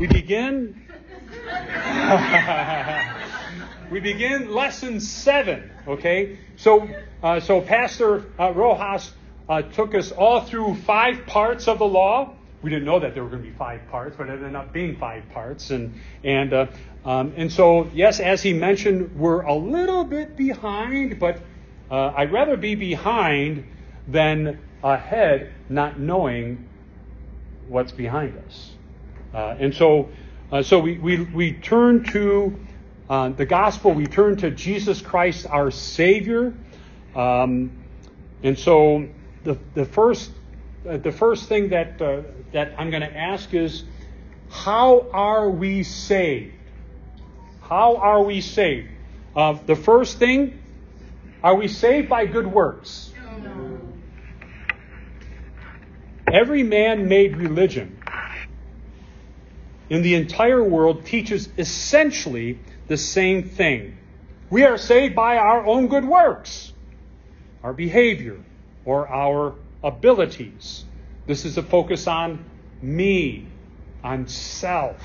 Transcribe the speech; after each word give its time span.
we 0.00 0.06
begin. 0.06 0.80
we 3.90 4.00
begin 4.00 4.50
lesson 4.50 4.98
seven. 4.98 5.70
Okay, 5.86 6.38
so 6.56 6.88
uh, 7.22 7.40
so 7.40 7.60
Pastor 7.60 8.24
uh, 8.38 8.50
Rojas 8.52 9.12
uh, 9.46 9.60
took 9.60 9.94
us 9.94 10.10
all 10.10 10.40
through 10.40 10.76
five 10.76 11.26
parts 11.26 11.68
of 11.68 11.78
the 11.78 11.84
law. 11.84 12.34
We 12.62 12.70
didn't 12.70 12.86
know 12.86 13.00
that 13.00 13.12
there 13.12 13.22
were 13.22 13.28
going 13.28 13.42
to 13.42 13.50
be 13.50 13.54
five 13.54 13.86
parts, 13.90 14.16
but 14.16 14.30
it 14.30 14.32
ended 14.32 14.56
up 14.56 14.72
being 14.72 14.96
five 14.96 15.28
parts. 15.34 15.68
And 15.68 16.00
and 16.24 16.54
uh, 16.54 16.66
um, 17.04 17.34
and 17.36 17.52
so 17.52 17.90
yes, 17.92 18.20
as 18.20 18.42
he 18.42 18.54
mentioned, 18.54 19.16
we're 19.16 19.42
a 19.42 19.54
little 19.54 20.04
bit 20.04 20.34
behind, 20.34 21.20
but 21.20 21.42
uh, 21.90 22.14
I'd 22.16 22.32
rather 22.32 22.56
be 22.56 22.74
behind 22.74 23.66
than 24.08 24.60
ahead, 24.82 25.52
not 25.68 26.00
knowing 26.00 26.66
what's 27.68 27.92
behind 27.92 28.38
us. 28.46 28.76
Uh, 29.32 29.56
and 29.58 29.74
so, 29.74 30.08
uh, 30.50 30.62
so 30.62 30.80
we, 30.80 30.98
we, 30.98 31.20
we 31.20 31.52
turn 31.52 32.04
to 32.04 32.58
uh, 33.08 33.28
the 33.30 33.46
gospel, 33.46 33.92
we 33.92 34.06
turn 34.06 34.36
to 34.36 34.50
Jesus 34.50 35.00
Christ, 35.00 35.46
our 35.46 35.70
Savior. 35.70 36.54
Um, 37.14 37.72
and 38.42 38.58
so, 38.58 39.08
the, 39.44 39.58
the, 39.74 39.84
first, 39.84 40.30
uh, 40.88 40.96
the 40.96 41.12
first 41.12 41.48
thing 41.48 41.70
that, 41.70 42.00
uh, 42.00 42.22
that 42.52 42.74
I'm 42.78 42.90
going 42.90 43.02
to 43.02 43.16
ask 43.16 43.52
is 43.54 43.84
how 44.50 45.08
are 45.12 45.48
we 45.48 45.82
saved? 45.82 46.54
How 47.62 47.96
are 47.96 48.22
we 48.22 48.40
saved? 48.40 48.88
Uh, 49.36 49.58
the 49.64 49.76
first 49.76 50.18
thing, 50.18 50.60
are 51.42 51.54
we 51.54 51.68
saved 51.68 52.08
by 52.08 52.26
good 52.26 52.46
works? 52.46 53.12
No. 53.42 53.80
Every 56.32 56.64
man 56.64 57.08
made 57.08 57.36
religion 57.36 57.99
in 59.90 60.02
the 60.02 60.14
entire 60.14 60.62
world 60.62 61.04
teaches 61.04 61.48
essentially 61.58 62.60
the 62.86 62.96
same 62.96 63.42
thing. 63.42 63.98
We 64.48 64.64
are 64.64 64.78
saved 64.78 65.14
by 65.14 65.36
our 65.36 65.66
own 65.66 65.88
good 65.88 66.04
works, 66.04 66.72
our 67.62 67.72
behavior, 67.72 68.38
or 68.84 69.08
our 69.08 69.56
abilities. 69.82 70.84
This 71.26 71.44
is 71.44 71.58
a 71.58 71.62
focus 71.62 72.06
on 72.06 72.44
me, 72.80 73.46
on 74.02 74.28
self. 74.28 74.96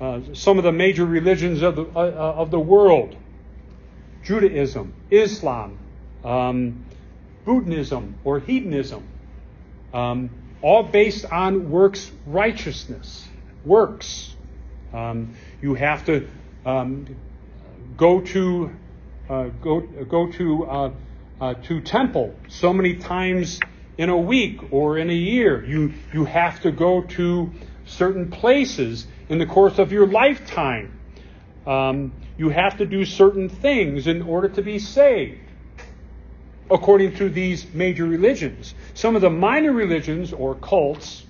Uh, 0.00 0.20
some 0.32 0.58
of 0.58 0.64
the 0.64 0.72
major 0.72 1.04
religions 1.04 1.62
of 1.62 1.76
the, 1.76 1.84
uh, 1.84 2.00
uh 2.00 2.34
of 2.36 2.50
the 2.50 2.60
world 2.60 3.16
Judaism, 4.22 4.92
Islam, 5.10 5.78
um, 6.24 6.84
Buddhism, 7.44 8.16
or 8.24 8.40
Hinduism. 8.40 9.06
Um, 9.94 10.30
all 10.62 10.82
based 10.82 11.24
on 11.24 11.70
works 11.70 12.10
righteousness. 12.26 13.26
Works. 13.64 14.34
Um, 14.92 15.34
you 15.60 15.74
have 15.74 16.04
to 16.06 16.28
um, 16.64 17.16
go 17.96 18.20
to 18.20 18.70
uh, 19.28 19.44
go 19.60 19.80
go 19.80 20.30
to 20.32 20.64
uh, 20.66 20.90
uh, 21.40 21.54
to 21.54 21.80
temple 21.80 22.34
so 22.48 22.72
many 22.72 22.94
times 22.94 23.60
in 23.98 24.08
a 24.08 24.16
week 24.16 24.72
or 24.72 24.98
in 24.98 25.10
a 25.10 25.14
year. 25.14 25.64
You 25.64 25.94
you 26.12 26.24
have 26.24 26.60
to 26.62 26.70
go 26.70 27.02
to 27.02 27.52
certain 27.84 28.30
places 28.30 29.06
in 29.28 29.38
the 29.38 29.46
course 29.46 29.78
of 29.78 29.92
your 29.92 30.06
lifetime. 30.06 30.98
Um, 31.66 32.12
you 32.38 32.50
have 32.50 32.78
to 32.78 32.86
do 32.86 33.04
certain 33.04 33.48
things 33.48 34.06
in 34.06 34.22
order 34.22 34.48
to 34.50 34.62
be 34.62 34.78
saved 34.78 35.45
according 36.70 37.16
to 37.16 37.28
these 37.28 37.72
major 37.72 38.04
religions. 38.04 38.74
Some 38.94 39.14
of 39.16 39.22
the 39.22 39.30
minor 39.30 39.72
religions 39.72 40.32
or 40.32 40.54
cults, 40.54 41.24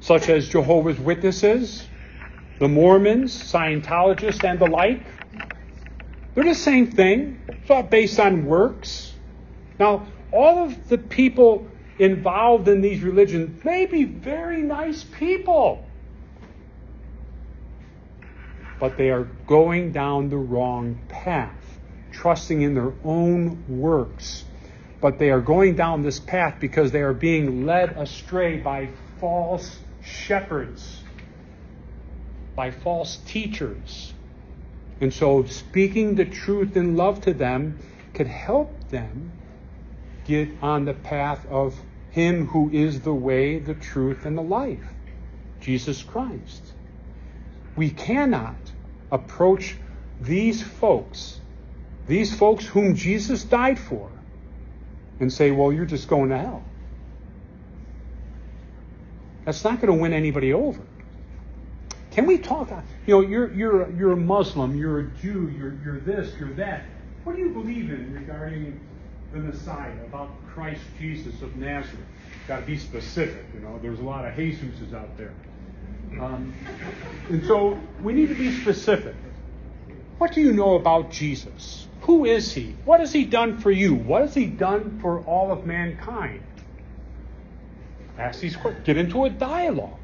such 0.00 0.28
as 0.28 0.48
Jehovah's 0.48 0.98
Witnesses, 0.98 1.86
the 2.58 2.68
Mormons, 2.68 3.32
Scientologists, 3.32 4.42
and 4.44 4.58
the 4.58 4.66
like, 4.66 5.02
they're 6.34 6.44
the 6.44 6.54
same 6.54 6.90
thing. 6.90 7.40
It's 7.48 7.70
all 7.70 7.82
based 7.82 8.18
on 8.18 8.44
works. 8.46 9.12
Now, 9.78 10.06
all 10.32 10.64
of 10.64 10.88
the 10.88 10.98
people 10.98 11.68
involved 11.98 12.68
in 12.68 12.80
these 12.80 13.02
religions 13.02 13.64
may 13.64 13.86
be 13.86 14.04
very 14.04 14.62
nice 14.62 15.04
people, 15.04 15.84
but 18.78 18.96
they 18.96 19.10
are 19.10 19.24
going 19.46 19.92
down 19.92 20.28
the 20.28 20.36
wrong 20.36 21.00
path 21.08 21.57
trusting 22.20 22.62
in 22.62 22.74
their 22.74 22.92
own 23.04 23.64
works. 23.68 24.44
But 25.00 25.18
they 25.18 25.30
are 25.30 25.40
going 25.40 25.76
down 25.76 26.02
this 26.02 26.18
path 26.18 26.56
because 26.58 26.90
they 26.90 27.02
are 27.02 27.14
being 27.14 27.64
led 27.64 27.90
astray 27.96 28.56
by 28.58 28.88
false 29.20 29.78
shepherds, 30.02 31.02
by 32.56 32.72
false 32.72 33.18
teachers. 33.26 34.12
And 35.00 35.14
so, 35.14 35.44
speaking 35.44 36.16
the 36.16 36.24
truth 36.24 36.76
in 36.76 36.96
love 36.96 37.20
to 37.22 37.32
them 37.32 37.78
could 38.14 38.26
help 38.26 38.88
them 38.88 39.30
get 40.24 40.48
on 40.60 40.84
the 40.84 40.94
path 40.94 41.46
of 41.46 41.80
Him 42.10 42.48
who 42.48 42.68
is 42.70 43.00
the 43.02 43.14
way, 43.14 43.60
the 43.60 43.74
truth, 43.74 44.26
and 44.26 44.36
the 44.36 44.42
life 44.42 44.92
Jesus 45.60 46.02
Christ. 46.02 46.72
We 47.76 47.90
cannot 47.90 48.56
approach 49.12 49.76
these 50.20 50.62
folks 50.62 51.40
these 52.08 52.34
folks 52.34 52.64
whom 52.64 52.94
Jesus 52.94 53.44
died 53.44 53.78
for 53.78 54.10
and 55.20 55.32
say, 55.32 55.50
well, 55.50 55.72
you're 55.72 55.84
just 55.86 56.08
going 56.08 56.30
to 56.30 56.38
hell. 56.38 56.64
That's 59.44 59.62
not 59.62 59.80
going 59.80 59.94
to 59.94 60.00
win 60.02 60.12
anybody 60.12 60.52
over. 60.52 60.80
Can 62.10 62.26
we 62.26 62.38
talk? 62.38 62.70
You 63.06 63.14
know, 63.14 63.20
you're, 63.20 63.52
you're, 63.52 63.92
you're 63.92 64.12
a 64.12 64.16
Muslim, 64.16 64.76
you're 64.76 65.00
a 65.00 65.06
Jew, 65.22 65.52
you're, 65.56 65.74
you're 65.84 66.00
this, 66.00 66.34
you're 66.38 66.52
that. 66.54 66.84
What 67.24 67.36
do 67.36 67.42
you 67.42 67.50
believe 67.50 67.90
in 67.90 68.14
regarding 68.14 68.80
the 69.32 69.38
Messiah, 69.38 69.92
about 70.04 70.30
Christ 70.48 70.80
Jesus 70.98 71.42
of 71.42 71.56
Nazareth? 71.56 71.98
Got 72.46 72.60
to 72.60 72.66
be 72.66 72.78
specific, 72.78 73.44
you 73.54 73.60
know. 73.60 73.78
There's 73.82 74.00
a 74.00 74.04
lot 74.04 74.24
of 74.24 74.34
Jesuses 74.34 74.94
out 74.94 75.16
there. 75.16 75.32
Um, 76.20 76.54
and 77.28 77.44
so 77.44 77.78
we 78.02 78.14
need 78.14 78.28
to 78.28 78.34
be 78.34 78.50
specific. 78.60 79.14
What 80.16 80.32
do 80.32 80.40
you 80.40 80.52
know 80.52 80.76
about 80.76 81.10
Jesus? 81.10 81.87
Who 82.02 82.24
is 82.24 82.52
he? 82.52 82.76
What 82.84 83.00
has 83.00 83.12
he 83.12 83.24
done 83.24 83.58
for 83.58 83.70
you? 83.70 83.94
What 83.94 84.22
has 84.22 84.34
he 84.34 84.46
done 84.46 84.98
for 85.00 85.20
all 85.20 85.52
of 85.52 85.66
mankind? 85.66 86.42
Ask 88.18 88.40
these 88.40 88.56
questions. 88.56 88.84
Get 88.86 88.96
into 88.96 89.24
a 89.24 89.30
dialogue. 89.30 89.98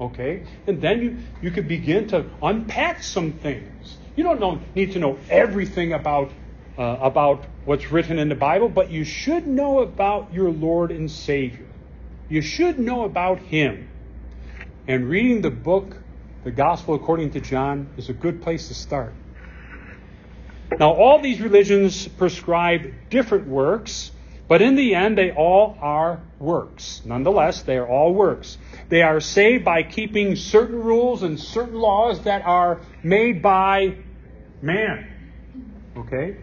Okay? 0.00 0.44
And 0.66 0.80
then 0.80 1.02
you, 1.02 1.18
you 1.42 1.50
could 1.50 1.68
begin 1.68 2.08
to 2.08 2.26
unpack 2.42 3.02
some 3.02 3.32
things. 3.32 3.98
You 4.16 4.24
don't 4.24 4.40
know, 4.40 4.60
need 4.74 4.92
to 4.92 4.98
know 4.98 5.18
everything 5.30 5.92
about, 5.92 6.30
uh, 6.78 6.98
about 7.00 7.44
what's 7.64 7.90
written 7.90 8.18
in 8.18 8.28
the 8.28 8.34
Bible, 8.34 8.68
but 8.68 8.90
you 8.90 9.04
should 9.04 9.46
know 9.46 9.80
about 9.80 10.32
your 10.32 10.50
Lord 10.50 10.90
and 10.90 11.10
Savior. 11.10 11.66
You 12.28 12.42
should 12.42 12.78
know 12.78 13.04
about 13.04 13.38
him. 13.38 13.88
And 14.88 15.08
reading 15.08 15.42
the 15.42 15.50
book, 15.50 15.96
the 16.44 16.50
Gospel 16.50 16.94
according 16.94 17.30
to 17.32 17.40
John, 17.40 17.88
is 17.96 18.08
a 18.08 18.12
good 18.12 18.42
place 18.42 18.68
to 18.68 18.74
start. 18.74 19.14
Now, 20.78 20.92
all 20.92 21.20
these 21.20 21.40
religions 21.40 22.08
prescribe 22.08 22.92
different 23.10 23.46
works, 23.48 24.10
but 24.48 24.60
in 24.62 24.76
the 24.76 24.94
end, 24.94 25.16
they 25.16 25.30
all 25.30 25.76
are 25.80 26.20
works. 26.38 27.02
Nonetheless, 27.04 27.62
they 27.62 27.76
are 27.76 27.88
all 27.88 28.12
works. 28.12 28.58
They 28.88 29.02
are 29.02 29.20
saved 29.20 29.64
by 29.64 29.82
keeping 29.82 30.36
certain 30.36 30.82
rules 30.82 31.22
and 31.22 31.38
certain 31.38 31.76
laws 31.76 32.22
that 32.24 32.44
are 32.44 32.80
made 33.02 33.42
by 33.42 33.96
man. 34.60 35.08
Okay? 35.96 36.36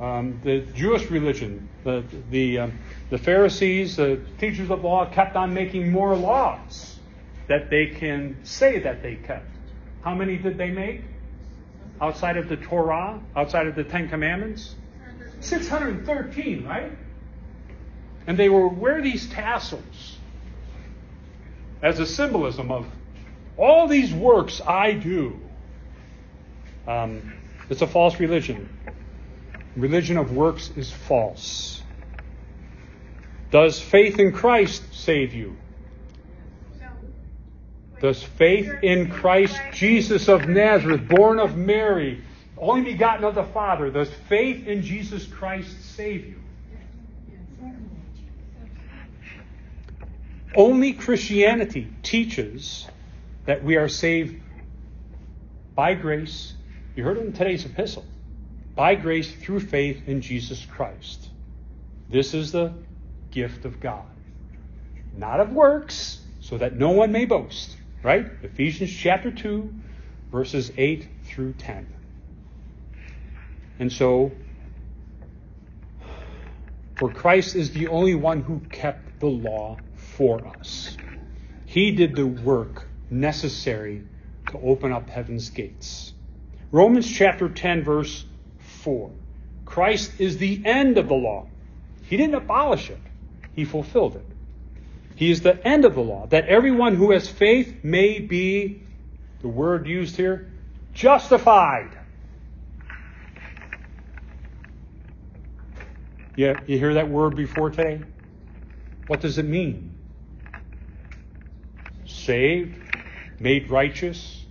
Um, 0.00 0.40
the 0.42 0.60
Jewish 0.74 1.10
religion, 1.10 1.68
the, 1.84 2.04
the, 2.30 2.58
um, 2.58 2.78
the 3.10 3.18
Pharisees, 3.18 3.96
the 3.96 4.20
teachers 4.38 4.70
of 4.70 4.82
law, 4.82 5.08
kept 5.08 5.36
on 5.36 5.54
making 5.54 5.92
more 5.92 6.16
laws 6.16 6.98
that 7.48 7.70
they 7.70 7.86
can 7.86 8.38
say 8.42 8.80
that 8.80 9.02
they 9.02 9.16
kept. 9.16 9.46
How 10.02 10.14
many 10.14 10.36
did 10.36 10.58
they 10.58 10.70
make? 10.70 11.02
Outside 12.00 12.36
of 12.36 12.48
the 12.48 12.56
Torah, 12.56 13.20
outside 13.36 13.66
of 13.66 13.74
the 13.74 13.84
Ten 13.84 14.08
Commandments? 14.08 14.74
613, 15.40 16.64
right? 16.64 16.92
And 18.26 18.38
they 18.38 18.48
will 18.48 18.68
wear 18.70 19.02
these 19.02 19.28
tassels 19.28 20.18
as 21.82 22.00
a 22.00 22.06
symbolism 22.06 22.70
of 22.70 22.86
all 23.56 23.86
these 23.86 24.12
works 24.12 24.60
I 24.66 24.92
do. 24.92 25.38
Um, 26.86 27.34
it's 27.68 27.82
a 27.82 27.86
false 27.86 28.18
religion. 28.18 28.68
Religion 29.76 30.16
of 30.16 30.32
works 30.34 30.70
is 30.76 30.90
false. 30.90 31.82
Does 33.50 33.80
faith 33.80 34.18
in 34.18 34.32
Christ 34.32 34.82
save 34.92 35.34
you? 35.34 35.56
Does 38.04 38.22
faith 38.22 38.70
in 38.82 39.10
Christ 39.10 39.58
Jesus 39.72 40.28
of 40.28 40.46
Nazareth, 40.46 41.08
born 41.08 41.38
of 41.38 41.56
Mary, 41.56 42.22
only 42.58 42.92
begotten 42.92 43.24
of 43.24 43.34
the 43.34 43.44
Father, 43.44 43.88
does 43.88 44.10
faith 44.28 44.66
in 44.66 44.82
Jesus 44.82 45.24
Christ 45.24 45.94
save 45.96 46.26
you? 46.26 46.38
Only 50.54 50.92
Christianity 50.92 51.88
teaches 52.02 52.86
that 53.46 53.64
we 53.64 53.76
are 53.76 53.88
saved 53.88 54.38
by 55.74 55.94
grace. 55.94 56.52
You 56.96 57.04
heard 57.04 57.16
it 57.16 57.24
in 57.24 57.32
today's 57.32 57.64
epistle. 57.64 58.04
By 58.74 58.96
grace 58.96 59.34
through 59.34 59.60
faith 59.60 60.06
in 60.06 60.20
Jesus 60.20 60.62
Christ. 60.66 61.30
This 62.10 62.34
is 62.34 62.52
the 62.52 62.74
gift 63.30 63.64
of 63.64 63.80
God. 63.80 64.04
Not 65.16 65.40
of 65.40 65.52
works, 65.52 66.20
so 66.40 66.58
that 66.58 66.76
no 66.76 66.90
one 66.90 67.10
may 67.10 67.24
boast. 67.24 67.78
Right? 68.04 68.30
Ephesians 68.42 68.94
chapter 68.94 69.30
2, 69.30 69.74
verses 70.30 70.70
8 70.76 71.08
through 71.24 71.54
10. 71.54 71.86
And 73.78 73.90
so, 73.90 74.30
for 76.96 77.10
Christ 77.10 77.56
is 77.56 77.72
the 77.72 77.88
only 77.88 78.14
one 78.14 78.42
who 78.42 78.60
kept 78.70 79.20
the 79.20 79.26
law 79.26 79.78
for 79.96 80.46
us. 80.46 80.98
He 81.64 81.92
did 81.92 82.14
the 82.14 82.26
work 82.26 82.86
necessary 83.08 84.02
to 84.50 84.58
open 84.58 84.92
up 84.92 85.08
heaven's 85.08 85.48
gates. 85.48 86.12
Romans 86.70 87.10
chapter 87.10 87.48
10, 87.48 87.84
verse 87.84 88.26
4. 88.58 89.10
Christ 89.64 90.20
is 90.20 90.36
the 90.36 90.60
end 90.66 90.98
of 90.98 91.08
the 91.08 91.14
law. 91.14 91.48
He 92.02 92.18
didn't 92.18 92.34
abolish 92.34 92.90
it, 92.90 93.00
He 93.54 93.64
fulfilled 93.64 94.16
it. 94.16 94.26
He 95.16 95.30
is 95.30 95.42
the 95.42 95.64
end 95.66 95.84
of 95.84 95.94
the 95.94 96.00
law, 96.00 96.26
that 96.26 96.46
everyone 96.46 96.96
who 96.96 97.12
has 97.12 97.28
faith 97.28 97.84
may 97.84 98.18
be, 98.18 98.82
the 99.42 99.48
word 99.48 99.86
used 99.86 100.16
here, 100.16 100.50
justified. 100.92 101.90
Yeah, 106.36 106.54
you 106.66 106.78
hear 106.78 106.94
that 106.94 107.08
word 107.08 107.36
before 107.36 107.70
today? 107.70 108.00
What 109.06 109.20
does 109.20 109.38
it 109.38 109.44
mean? 109.44 109.94
Saved, 112.06 112.76
made 113.38 113.70
righteous, 113.70 114.44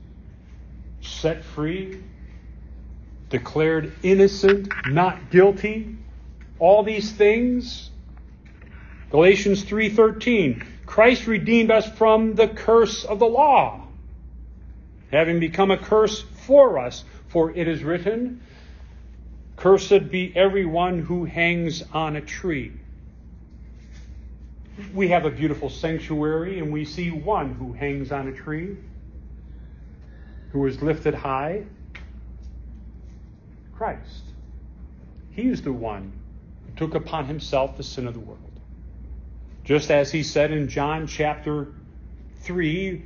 set 1.01 1.43
free, 1.43 2.01
declared 3.29 3.91
innocent, 4.03 4.71
not 4.87 5.29
guilty. 5.29 5.97
All 6.59 6.83
these 6.83 7.11
things. 7.11 7.89
Galatians 9.13 9.63
3:13 9.63 10.65
Christ 10.87 11.27
redeemed 11.27 11.69
us 11.69 11.87
from 11.87 12.33
the 12.33 12.47
curse 12.47 13.05
of 13.05 13.19
the 13.19 13.27
law, 13.27 13.85
having 15.11 15.39
become 15.39 15.69
a 15.69 15.77
curse 15.77 16.23
for 16.23 16.79
us, 16.79 17.05
for 17.27 17.51
it 17.51 17.67
is 17.67 17.83
written, 17.83 18.41
Cursed 19.55 20.09
be 20.09 20.35
everyone 20.35 20.97
who 20.97 21.25
hangs 21.25 21.83
on 21.93 22.15
a 22.15 22.21
tree. 22.21 22.71
We 24.95 25.09
have 25.09 25.25
a 25.25 25.29
beautiful 25.29 25.69
sanctuary, 25.69 26.57
and 26.57 26.73
we 26.73 26.83
see 26.83 27.11
one 27.11 27.53
who 27.53 27.71
hangs 27.71 28.11
on 28.11 28.27
a 28.27 28.31
tree, 28.31 28.77
who 30.53 30.65
is 30.65 30.81
lifted 30.81 31.13
high 31.13 31.65
Christ. 33.75 34.23
He 35.29 35.49
is 35.49 35.61
the 35.61 35.71
one 35.71 36.13
who 36.65 36.73
took 36.75 36.95
upon 36.95 37.25
himself 37.27 37.77
the 37.77 37.83
sin 37.83 38.07
of 38.07 38.15
the 38.15 38.19
world. 38.19 38.52
Just 39.63 39.91
as 39.91 40.11
he 40.11 40.23
said 40.23 40.51
in 40.51 40.67
John 40.67 41.07
chapter 41.07 41.67
3, 42.41 43.03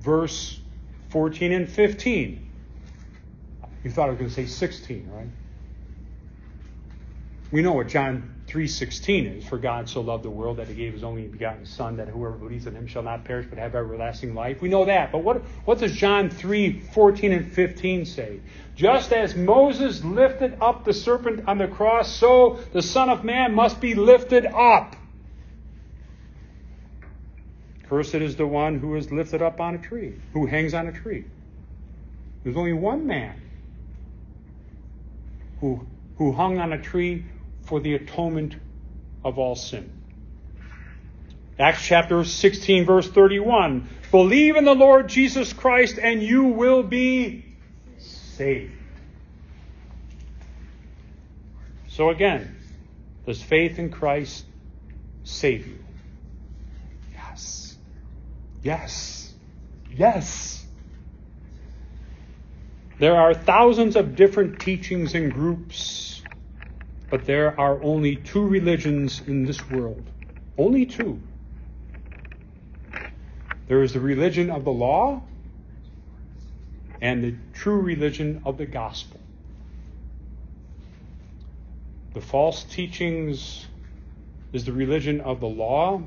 verse 0.00 0.60
14 1.08 1.52
and 1.52 1.68
15. 1.68 2.48
You 3.82 3.90
thought 3.90 4.06
I 4.06 4.10
was 4.10 4.18
going 4.18 4.30
to 4.30 4.34
say 4.34 4.46
16, 4.46 5.10
right? 5.12 5.28
We 7.52 7.62
know 7.62 7.72
what 7.72 7.88
John 7.88 8.34
3:16 8.48 9.38
is, 9.38 9.46
for 9.46 9.56
God 9.56 9.88
so 9.88 10.00
loved 10.00 10.24
the 10.24 10.30
world 10.30 10.56
that 10.56 10.68
he 10.68 10.74
gave 10.74 10.92
his 10.92 11.04
only 11.04 11.26
begotten 11.26 11.64
son 11.64 11.96
that 11.96 12.08
whoever 12.08 12.36
believes 12.36 12.66
in 12.66 12.74
him 12.74 12.86
shall 12.86 13.02
not 13.02 13.24
perish 13.24 13.46
but 13.48 13.58
have 13.58 13.74
everlasting 13.74 14.34
life. 14.34 14.60
We 14.60 14.68
know 14.68 14.84
that. 14.84 15.12
But 15.12 15.18
what 15.18 15.42
what 15.64 15.78
does 15.78 15.92
John 15.92 16.28
3:14 16.28 17.32
and 17.32 17.52
15 17.52 18.04
say? 18.04 18.40
Just 18.74 19.12
as 19.12 19.36
Moses 19.36 20.04
lifted 20.04 20.58
up 20.60 20.84
the 20.84 20.92
serpent 20.92 21.44
on 21.46 21.58
the 21.58 21.68
cross, 21.68 22.14
so 22.14 22.58
the 22.72 22.82
son 22.82 23.10
of 23.10 23.24
man 23.24 23.54
must 23.54 23.80
be 23.80 23.94
lifted 23.94 24.46
up. 24.46 24.96
Cursed 27.88 28.16
is 28.16 28.36
the 28.36 28.46
one 28.46 28.78
who 28.78 28.96
is 28.96 29.12
lifted 29.12 29.42
up 29.42 29.60
on 29.60 29.74
a 29.74 29.78
tree, 29.78 30.14
who 30.32 30.46
hangs 30.46 30.74
on 30.74 30.88
a 30.88 30.92
tree. 30.92 31.24
There's 32.42 32.56
only 32.56 32.72
one 32.72 33.06
man 33.06 33.40
who, 35.60 35.86
who 36.16 36.32
hung 36.32 36.58
on 36.58 36.72
a 36.72 36.80
tree 36.80 37.24
for 37.62 37.80
the 37.80 37.94
atonement 37.94 38.54
of 39.24 39.38
all 39.38 39.56
sin. 39.56 39.90
Acts 41.58 41.84
chapter 41.84 42.22
16, 42.24 42.84
verse 42.84 43.08
31. 43.08 43.88
Believe 44.10 44.56
in 44.56 44.64
the 44.64 44.74
Lord 44.74 45.08
Jesus 45.08 45.52
Christ 45.52 45.98
and 46.00 46.22
you 46.22 46.44
will 46.44 46.82
be 46.82 47.44
saved. 47.98 48.74
So 51.88 52.10
again, 52.10 52.56
does 53.24 53.42
faith 53.42 53.78
in 53.78 53.90
Christ 53.90 54.44
save 55.24 55.66
you? 55.66 55.78
Yes. 57.14 57.65
Yes. 58.66 59.32
Yes. 59.94 60.66
There 62.98 63.14
are 63.14 63.32
thousands 63.32 63.94
of 63.94 64.16
different 64.16 64.58
teachings 64.58 65.14
and 65.14 65.32
groups 65.32 66.22
but 67.10 67.24
there 67.26 67.58
are 67.60 67.80
only 67.80 68.16
two 68.16 68.44
religions 68.44 69.22
in 69.28 69.44
this 69.44 69.70
world. 69.70 70.04
Only 70.58 70.84
two. 70.84 71.20
There 73.68 73.84
is 73.84 73.92
the 73.92 74.00
religion 74.00 74.50
of 74.50 74.64
the 74.64 74.72
law 74.72 75.22
and 77.00 77.22
the 77.22 77.34
true 77.54 77.80
religion 77.80 78.42
of 78.44 78.58
the 78.58 78.66
gospel. 78.66 79.20
The 82.14 82.20
false 82.20 82.64
teachings 82.64 83.66
is 84.52 84.64
the 84.64 84.72
religion 84.72 85.20
of 85.20 85.38
the 85.38 85.46
law. 85.46 86.02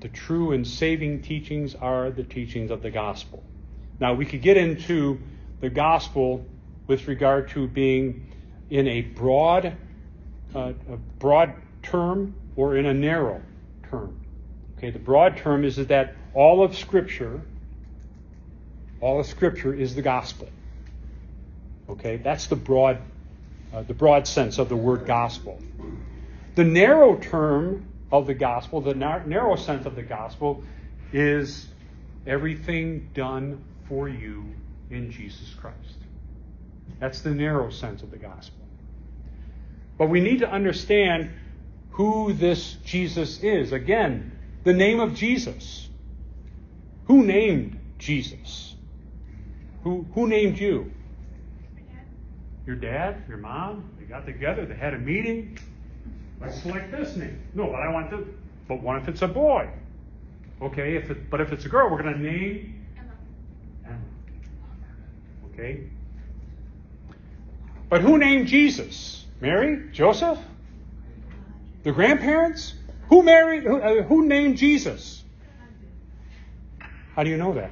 The 0.00 0.08
true 0.08 0.52
and 0.52 0.66
saving 0.66 1.22
teachings 1.22 1.74
are 1.74 2.10
the 2.10 2.22
teachings 2.22 2.70
of 2.70 2.82
the 2.82 2.90
gospel. 2.90 3.42
Now, 3.98 4.14
we 4.14 4.26
could 4.26 4.42
get 4.42 4.56
into 4.56 5.20
the 5.60 5.70
gospel 5.70 6.44
with 6.86 7.08
regard 7.08 7.48
to 7.50 7.66
being 7.66 8.30
in 8.70 8.86
a 8.88 9.00
broad, 9.00 9.76
uh, 10.54 10.72
a 10.90 10.96
broad 11.18 11.54
term 11.82 12.34
or 12.56 12.76
in 12.76 12.86
a 12.86 12.94
narrow 12.94 13.40
term. 13.90 14.20
Okay, 14.76 14.90
the 14.90 14.98
broad 14.98 15.38
term 15.38 15.64
is 15.64 15.76
that 15.76 16.14
all 16.34 16.62
of 16.62 16.76
Scripture, 16.76 17.40
all 19.00 19.20
of 19.20 19.26
Scripture 19.26 19.72
is 19.72 19.94
the 19.94 20.02
gospel. 20.02 20.48
Okay, 21.88 22.16
that's 22.16 22.48
the 22.48 22.56
broad, 22.56 22.98
uh, 23.72 23.82
the 23.82 23.94
broad 23.94 24.26
sense 24.26 24.58
of 24.58 24.68
the 24.68 24.76
word 24.76 25.06
gospel. 25.06 25.58
The 26.56 26.64
narrow 26.64 27.16
term 27.16 27.86
of 28.10 28.26
the 28.26 28.34
gospel, 28.34 28.80
the 28.80 28.94
narrow 28.94 29.56
sense 29.56 29.86
of 29.86 29.96
the 29.96 30.02
gospel, 30.02 30.62
is 31.12 31.68
everything 32.26 33.10
done 33.14 33.64
for 33.88 34.08
you 34.08 34.44
in 34.90 35.10
Jesus 35.10 35.52
Christ. 35.54 35.76
That's 37.00 37.20
the 37.20 37.30
narrow 37.30 37.70
sense 37.70 38.02
of 38.02 38.10
the 38.10 38.16
gospel. 38.16 38.64
But 39.98 40.08
we 40.08 40.20
need 40.20 40.40
to 40.40 40.50
understand 40.50 41.30
who 41.90 42.32
this 42.32 42.74
Jesus 42.84 43.42
is. 43.42 43.72
Again, 43.72 44.32
the 44.64 44.74
name 44.74 45.00
of 45.00 45.14
Jesus. 45.14 45.88
Who 47.06 47.24
named 47.24 47.78
Jesus? 47.98 48.74
Who, 49.82 50.06
who 50.14 50.28
named 50.28 50.58
you? 50.58 50.92
Your 52.66 52.76
dad, 52.76 53.22
your 53.28 53.38
mom, 53.38 53.90
they 53.98 54.04
got 54.04 54.26
together, 54.26 54.66
they 54.66 54.74
had 54.74 54.92
a 54.92 54.98
meeting. 54.98 55.58
Let's 56.40 56.60
select 56.62 56.90
this 56.90 57.16
name. 57.16 57.40
No, 57.54 57.66
but 57.66 57.80
I 57.80 57.92
want 57.92 58.10
to. 58.10 58.26
But 58.68 58.82
what 58.82 58.96
if 58.96 59.08
it's 59.08 59.22
a 59.22 59.28
boy? 59.28 59.70
Okay, 60.60 60.96
if 60.96 61.10
it, 61.10 61.30
but 61.30 61.40
if 61.40 61.52
it's 61.52 61.64
a 61.64 61.68
girl, 61.68 61.90
we're 61.90 62.02
going 62.02 62.14
to 62.14 62.20
name 62.20 62.86
Emma. 63.84 63.98
Okay, 65.52 65.88
but 67.88 68.00
who 68.00 68.18
named 68.18 68.48
Jesus? 68.48 69.24
Mary? 69.40 69.90
Joseph? 69.92 70.38
The 71.82 71.92
grandparents? 71.92 72.74
Who 73.08 73.22
married? 73.22 73.62
Who, 73.62 73.80
uh, 73.80 74.02
who 74.02 74.26
named 74.26 74.56
Jesus? 74.56 75.22
How 77.14 77.22
do 77.22 77.30
you 77.30 77.36
know 77.36 77.54
that? 77.54 77.70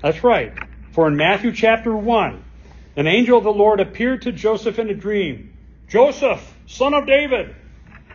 That's 0.00 0.22
right. 0.24 0.52
For 0.92 1.08
in 1.08 1.16
Matthew 1.16 1.52
chapter 1.52 1.94
1, 1.94 2.44
an 2.96 3.06
angel 3.06 3.38
of 3.38 3.44
the 3.44 3.52
Lord 3.52 3.80
appeared 3.80 4.22
to 4.22 4.32
Joseph 4.32 4.78
in 4.78 4.88
a 4.88 4.94
dream. 4.94 5.53
Joseph, 5.94 6.58
son 6.66 6.92
of 6.92 7.06
David, 7.06 7.54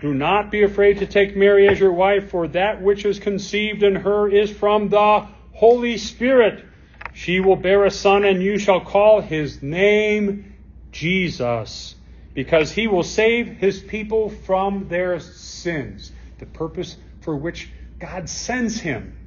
do 0.02 0.14
not 0.14 0.52
be 0.52 0.64
afraid 0.64 0.98
to 0.98 1.06
take 1.06 1.38
Mary 1.38 1.70
as 1.70 1.80
your 1.80 1.94
wife, 1.94 2.30
for 2.30 2.46
that 2.50 2.82
which 2.82 3.06
is 3.06 3.20
conceived 3.20 3.84
in 3.84 3.96
her 3.96 4.28
is 4.28 4.52
from 4.52 4.90
the 4.90 5.26
Holy 5.54 5.98
Spirit. 5.98 6.66
She 7.14 7.40
will 7.40 7.56
bear 7.56 7.86
a 7.86 7.90
son, 7.90 8.26
and 8.26 8.44
you 8.44 8.58
shall 8.58 8.82
call 8.82 9.22
his 9.22 9.64
name 9.64 10.56
Jesus, 10.92 11.96
because 12.34 12.70
he 12.70 12.88
will 12.88 13.04
save 13.04 13.48
his 13.48 13.80
people 13.80 14.28
from 14.28 14.90
their 14.90 15.22
sins. 15.22 16.12
The 16.40 16.48
purpose 16.48 16.98
for 17.22 17.38
which 17.38 17.72
God 17.98 18.28
sends 18.28 18.82
him. 18.82 19.18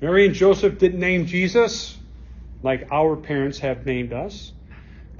Mary 0.00 0.26
and 0.26 0.34
Joseph 0.34 0.76
didn't 0.76 0.98
name 0.98 1.26
Jesus 1.26 1.96
like 2.64 2.88
our 2.90 3.14
parents 3.14 3.60
have 3.60 3.86
named 3.86 4.12
us. 4.12 4.50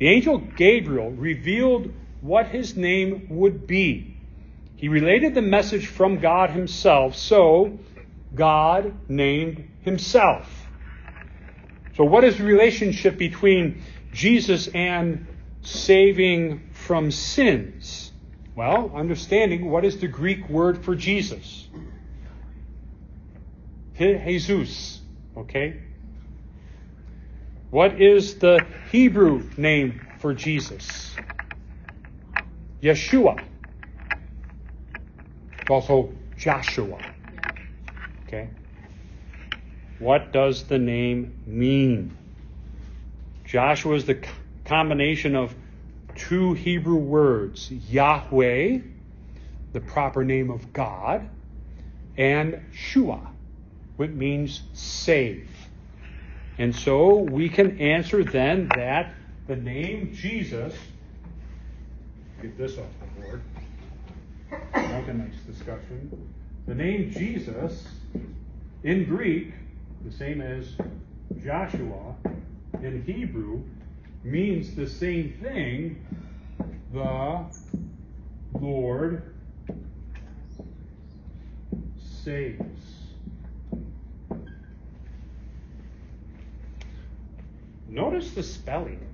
The 0.02 0.09
angel 0.09 0.38
Gabriel 0.38 1.12
revealed 1.12 1.94
what 2.23 2.49
his 2.49 2.76
name 2.76 3.28
would 3.30 3.68
be. 3.68 4.16
He 4.75 4.88
related 4.88 5.32
the 5.32 5.42
message 5.42 5.87
from 5.87 6.18
God 6.18 6.50
himself, 6.50 7.14
so 7.14 7.78
God 8.35 8.92
named 9.09 9.68
himself. 9.82 10.66
So, 11.94 12.02
what 12.02 12.25
is 12.25 12.37
the 12.37 12.42
relationship 12.42 13.16
between 13.16 13.80
Jesus 14.12 14.66
and 14.66 15.25
saving 15.61 16.71
from 16.73 17.12
sins? 17.12 18.11
Well, 18.56 18.90
understanding 18.97 19.71
what 19.71 19.85
is 19.85 19.99
the 19.99 20.09
Greek 20.09 20.49
word 20.49 20.85
for 20.85 20.97
Jesus? 20.97 21.68
Jesus. 23.97 25.00
Okay? 25.37 25.80
What 27.72 28.02
is 28.02 28.34
the 28.34 28.66
Hebrew 28.90 29.48
name 29.56 30.06
for 30.18 30.34
Jesus? 30.34 31.16
Yeshua. 32.82 33.42
Also 35.70 36.12
Joshua. 36.36 36.98
Okay? 38.26 38.50
What 39.98 40.34
does 40.34 40.64
the 40.64 40.78
name 40.78 41.32
mean? 41.46 42.14
Joshua 43.46 43.94
is 43.94 44.04
the 44.04 44.22
combination 44.66 45.34
of 45.34 45.54
two 46.14 46.52
Hebrew 46.52 46.96
words 46.96 47.70
Yahweh, 47.70 48.80
the 49.72 49.80
proper 49.80 50.24
name 50.24 50.50
of 50.50 50.74
God, 50.74 51.26
and 52.18 52.60
Shua, 52.74 53.30
which 53.96 54.10
means 54.10 54.60
save. 54.74 55.48
And 56.59 56.75
so 56.75 57.16
we 57.16 57.49
can 57.49 57.78
answer 57.80 58.23
then 58.25 58.68
that 58.76 59.14
the 59.47 59.56
name 59.56 60.12
Jesus, 60.14 60.75
get 62.40 62.56
this 62.56 62.78
off 62.78 62.87
the 63.00 63.23
board, 63.23 63.42
That's 64.73 65.09
a 65.09 65.14
nice 65.14 65.37
discussion. 65.47 66.30
The 66.66 66.75
name 66.75 67.11
Jesus 67.11 67.87
in 68.82 69.04
Greek, 69.04 69.52
the 70.04 70.12
same 70.12 70.40
as 70.40 70.76
Joshua 71.42 72.14
in 72.82 73.02
Hebrew, 73.04 73.62
means 74.23 74.75
the 74.75 74.87
same 74.87 75.32
thing 75.42 76.04
the 76.92 77.47
Lord 78.52 79.35
saves. 82.25 82.91
Notice 87.92 88.30
the 88.30 88.42
spelling. 88.42 89.06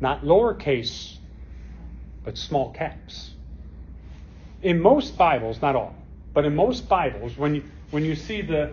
Not 0.00 0.24
lowercase, 0.24 1.18
but 2.24 2.36
small 2.36 2.72
caps. 2.72 3.30
In 4.62 4.80
most 4.80 5.16
Bibles, 5.16 5.62
not 5.62 5.76
all, 5.76 5.94
but 6.34 6.44
in 6.44 6.56
most 6.56 6.88
Bibles, 6.88 7.38
when 7.38 7.54
you, 7.54 7.62
when 7.92 8.04
you 8.04 8.16
see 8.16 8.42
the, 8.42 8.72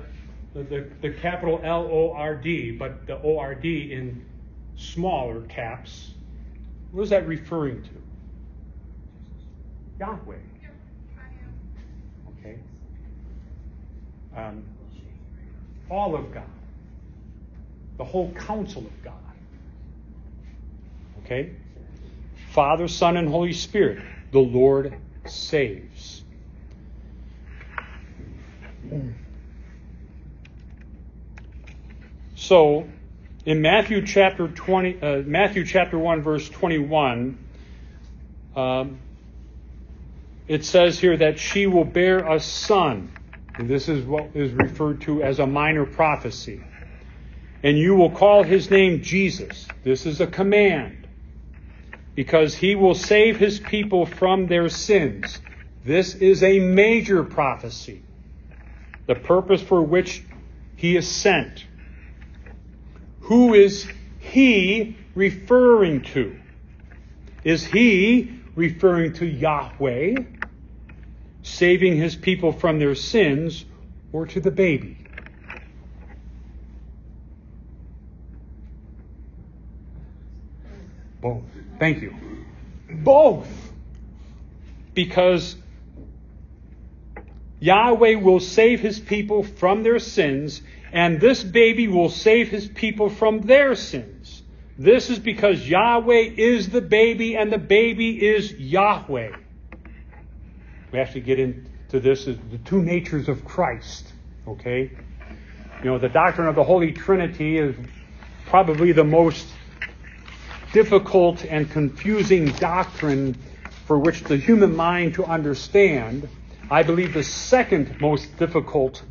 the, 0.56 0.64
the, 0.64 0.90
the 1.02 1.12
capital 1.12 1.62
L 1.64 1.88
O 1.92 2.12
R 2.12 2.34
D, 2.34 2.72
but 2.72 3.06
the 3.06 3.22
O 3.22 3.38
R 3.38 3.54
D 3.54 3.94
in 3.94 4.26
smaller 4.76 5.42
caps, 5.42 6.16
what 6.92 7.04
is 7.04 7.12
that 7.12 7.28
referring 7.28 7.84
to? 7.84 7.90
Yahweh. 10.00 10.38
Okay? 12.40 12.58
Um, 14.36 14.64
all 15.90 16.16
of 16.16 16.34
God. 16.34 16.44
The 17.98 18.04
whole 18.04 18.32
counsel 18.34 18.86
of 18.86 19.04
God. 19.04 19.14
Okay? 21.24 21.56
Father, 22.52 22.88
Son, 22.88 23.18
and 23.18 23.30
Holy 23.30 23.54
Spirit. 23.54 24.04
The 24.32 24.40
Lord 24.40 24.96
saves. 25.26 26.24
So, 32.36 32.88
in 33.46 33.62
Matthew 33.62 34.06
chapter 34.06 34.48
20, 34.48 35.02
uh, 35.02 35.18
Matthew 35.26 35.66
chapter 35.66 35.98
1, 35.98 36.22
verse 36.22 36.50
21, 36.50 37.38
um, 38.56 39.00
it 40.48 40.64
says 40.64 41.00
here 41.00 41.18
that 41.18 41.40
she 41.40 41.66
will 41.66 41.86
bear 41.86 42.20
a 42.32 42.40
son. 42.40 43.12
And 43.58 43.70
this 43.70 43.88
is 43.88 44.06
what 44.06 44.32
is 44.34 44.52
referred 44.52 45.02
to 45.02 45.24
as 45.24 45.40
a 45.40 45.48
minor 45.48 45.86
prophecy. 45.86 46.62
And 47.64 47.78
you 47.78 47.96
will 47.96 48.12
call 48.12 48.44
his 48.44 48.70
name 48.70 49.02
Jesus. 49.02 49.68
This 49.84 50.06
is 50.06 50.22
a 50.22 50.28
command. 50.28 51.08
Because 52.16 52.56
he 52.56 52.76
will 52.76 52.96
save 52.96 53.38
his 53.38 53.60
people 53.60 54.06
from 54.06 54.48
their 54.48 54.70
sins. 54.70 55.40
This 55.84 56.16
is 56.16 56.44
a 56.44 56.60
major 56.60 57.24
prophecy. 57.24 58.04
The 59.08 59.16
purpose 59.16 59.62
for 59.62 59.82
which 59.82 60.24
he 60.76 60.98
is 60.98 61.08
sent. 61.08 61.66
Who 63.22 63.54
is 63.54 63.88
he 64.20 64.98
referring 65.16 66.04
to? 66.14 66.40
Is 67.44 67.66
he 67.66 68.40
referring 68.56 69.14
to 69.14 69.26
Yahweh, 69.26 70.16
saving 71.46 71.96
his 71.96 72.16
people 72.16 72.52
from 72.52 72.80
their 72.80 72.96
sins, 72.96 73.66
or 74.12 74.26
to 74.26 74.40
the 74.40 74.50
baby? 74.50 74.98
Both. 81.22 81.44
Thank 81.80 82.02
you. 82.02 82.16
Both. 82.90 83.48
Because 84.96 85.56
Yahweh 87.60 88.16
will 88.16 88.40
save 88.40 88.80
his 88.80 89.00
people 89.00 89.44
from 89.44 89.84
their 89.84 90.00
sins, 90.00 90.62
and 90.92 91.22
this 91.22 91.44
baby 91.44 91.88
will 91.88 92.10
save 92.10 92.50
his 92.50 92.68
people 92.68 93.10
from 93.10 93.42
their 93.42 93.76
sins. 93.76 94.42
This 94.78 95.10
is 95.10 95.20
because 95.20 95.68
Yahweh 95.68 96.32
is 96.38 96.70
the 96.70 96.82
baby, 96.82 97.38
and 97.38 97.52
the 97.52 97.60
baby 97.60 98.26
is 98.26 98.52
Yahweh. 98.52 99.45
We 100.92 101.00
actually 101.00 101.22
get 101.22 101.40
into 101.40 102.00
this 102.00 102.28
as 102.28 102.38
the 102.52 102.58
two 102.60 102.82
natures 102.82 103.30
of 103.30 103.46
Christ. 103.46 104.14
Okay? 104.48 104.92
You 105.84 105.90
know, 105.90 105.98
the 105.98 106.10
doctrine 106.10 106.48
of 106.48 106.56
the 106.56 106.64
Holy 106.64 106.92
Trinity 106.92 107.58
is 107.58 107.76
probably 108.46 108.92
the 108.92 109.04
most 109.04 109.48
difficult 110.74 111.46
and 111.46 111.70
confusing 111.70 112.48
doctrine 112.54 113.36
for 113.86 113.98
which 113.98 114.24
the 114.24 114.38
human 114.38 114.76
mind 114.76 115.14
to 115.16 115.26
understand 115.26 116.28
I 116.70 116.82
believe 116.82 117.14
the 117.14 117.24
second 117.24 118.02
most 118.02 118.38
difficult 118.38 119.04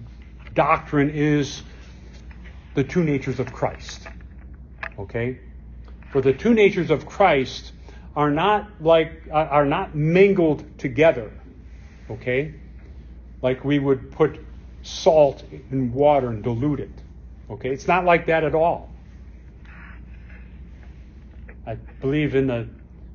doctrine 0.55 1.11
is 1.11 1.63
the 2.75 2.83
two 2.83 3.05
natures 3.05 3.39
of 3.39 3.53
Christ. 3.53 4.09
Okay? 4.99 5.39
For 6.11 6.21
the 6.21 6.33
two 6.33 6.53
natures 6.53 6.91
of 6.91 7.07
Christ 7.07 7.73
are 8.17 8.31
not 8.31 8.83
like 8.83 9.23
are 9.31 9.67
not 9.67 9.95
mingled 9.95 10.79
together. 10.79 11.31
Okay? 12.11 12.55
Like 13.43 13.65
we 13.65 13.79
would 13.79 14.11
put 14.13 14.41
salt 14.83 15.43
in 15.71 15.93
water 15.93 16.29
and 16.29 16.43
dilute 16.43 16.81
it. 16.81 16.91
Okay? 17.51 17.71
It's 17.71 17.89
not 17.89 18.05
like 18.05 18.27
that 18.27 18.45
at 18.45 18.55
all. 18.55 18.91
I 21.67 21.75
believe 22.01 22.35
in 22.35 22.47
the 22.47 22.69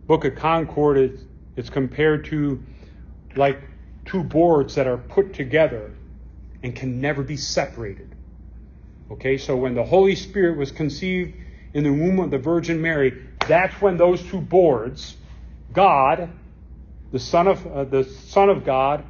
Book 0.08 0.26
of 0.26 0.36
Concord 0.36 0.98
it's, 0.98 1.24
it's 1.56 1.70
compared 1.70 2.26
to 2.26 2.62
like 3.36 3.62
two 4.06 4.24
boards 4.24 4.74
that 4.76 4.88
are 4.88 4.98
put 4.98 5.34
together 5.34 5.92
and 6.64 6.76
can 6.76 7.00
never 7.00 7.22
be 7.22 7.38
separated. 7.38 8.16
Okay, 9.12 9.38
so 9.38 9.56
when 9.56 9.76
the 9.76 9.84
Holy 9.84 10.16
Spirit 10.16 10.58
was 10.58 10.72
conceived 10.72 11.36
in 11.74 11.84
the 11.84 11.92
womb 11.92 12.20
of 12.20 12.32
the 12.32 12.38
Virgin 12.38 12.82
Mary, 12.82 13.24
that's 13.48 13.74
when 13.82 13.98
those 13.98 14.22
two 14.24 14.42
boards, 14.42 15.16
God, 15.74 16.30
the 17.12 17.20
Son 17.20 17.48
of 17.48 17.66
uh, 17.66 17.84
the 17.86 18.04
Son 18.04 18.50
of 18.50 18.66
God, 18.66 19.04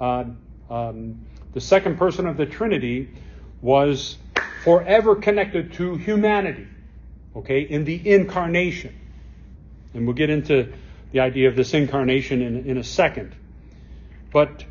uh, 0.00 0.24
um, 0.70 1.26
the 1.52 1.60
second 1.60 1.98
person 1.98 2.26
of 2.26 2.36
the 2.36 2.46
Trinity, 2.46 3.10
was 3.60 4.16
forever 4.64 5.16
connected 5.16 5.74
to 5.74 5.96
humanity. 5.96 6.66
Okay, 7.34 7.60
in 7.62 7.84
the 7.84 8.10
incarnation, 8.12 8.94
and 9.94 10.06
we'll 10.06 10.16
get 10.16 10.30
into 10.30 10.72
the 11.12 11.20
idea 11.20 11.48
of 11.48 11.56
this 11.56 11.72
incarnation 11.74 12.42
in, 12.42 12.66
in 12.66 12.78
a 12.78 12.84
second. 12.84 13.34
But 14.32 14.64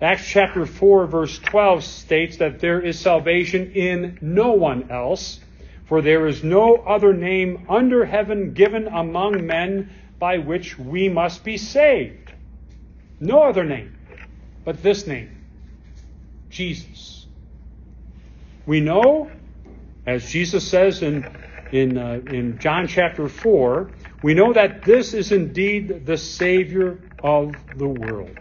Acts 0.00 0.26
chapter 0.26 0.64
4, 0.64 1.06
verse 1.06 1.38
12 1.40 1.82
states 1.82 2.36
that 2.36 2.60
there 2.60 2.80
is 2.80 2.98
salvation 2.98 3.72
in 3.72 4.18
no 4.20 4.52
one 4.52 4.90
else, 4.90 5.40
For 5.86 6.02
there 6.02 6.26
is 6.26 6.44
no 6.44 6.76
other 6.76 7.12
name 7.12 7.66
under 7.68 8.04
heaven 8.04 8.52
given 8.52 8.86
among 8.86 9.46
men 9.46 9.90
by 10.18 10.38
which 10.38 10.78
we 10.78 11.08
must 11.08 11.44
be 11.44 11.56
saved. 11.56 12.32
No 13.20 13.42
other 13.42 13.64
name 13.64 13.94
but 14.64 14.82
this 14.82 15.06
name 15.06 15.30
Jesus. 16.50 17.26
We 18.66 18.80
know, 18.80 19.30
as 20.06 20.30
Jesus 20.30 20.68
says 20.68 21.02
in, 21.02 21.24
in, 21.70 21.96
uh, 21.96 22.20
in 22.26 22.58
John 22.58 22.86
chapter 22.86 23.28
4, 23.28 23.90
we 24.20 24.34
know 24.34 24.52
that 24.52 24.84
this 24.84 25.14
is 25.14 25.32
indeed 25.32 26.04
the 26.04 26.18
Savior 26.18 27.00
of 27.22 27.56
the 27.74 27.88
world. 27.88 28.36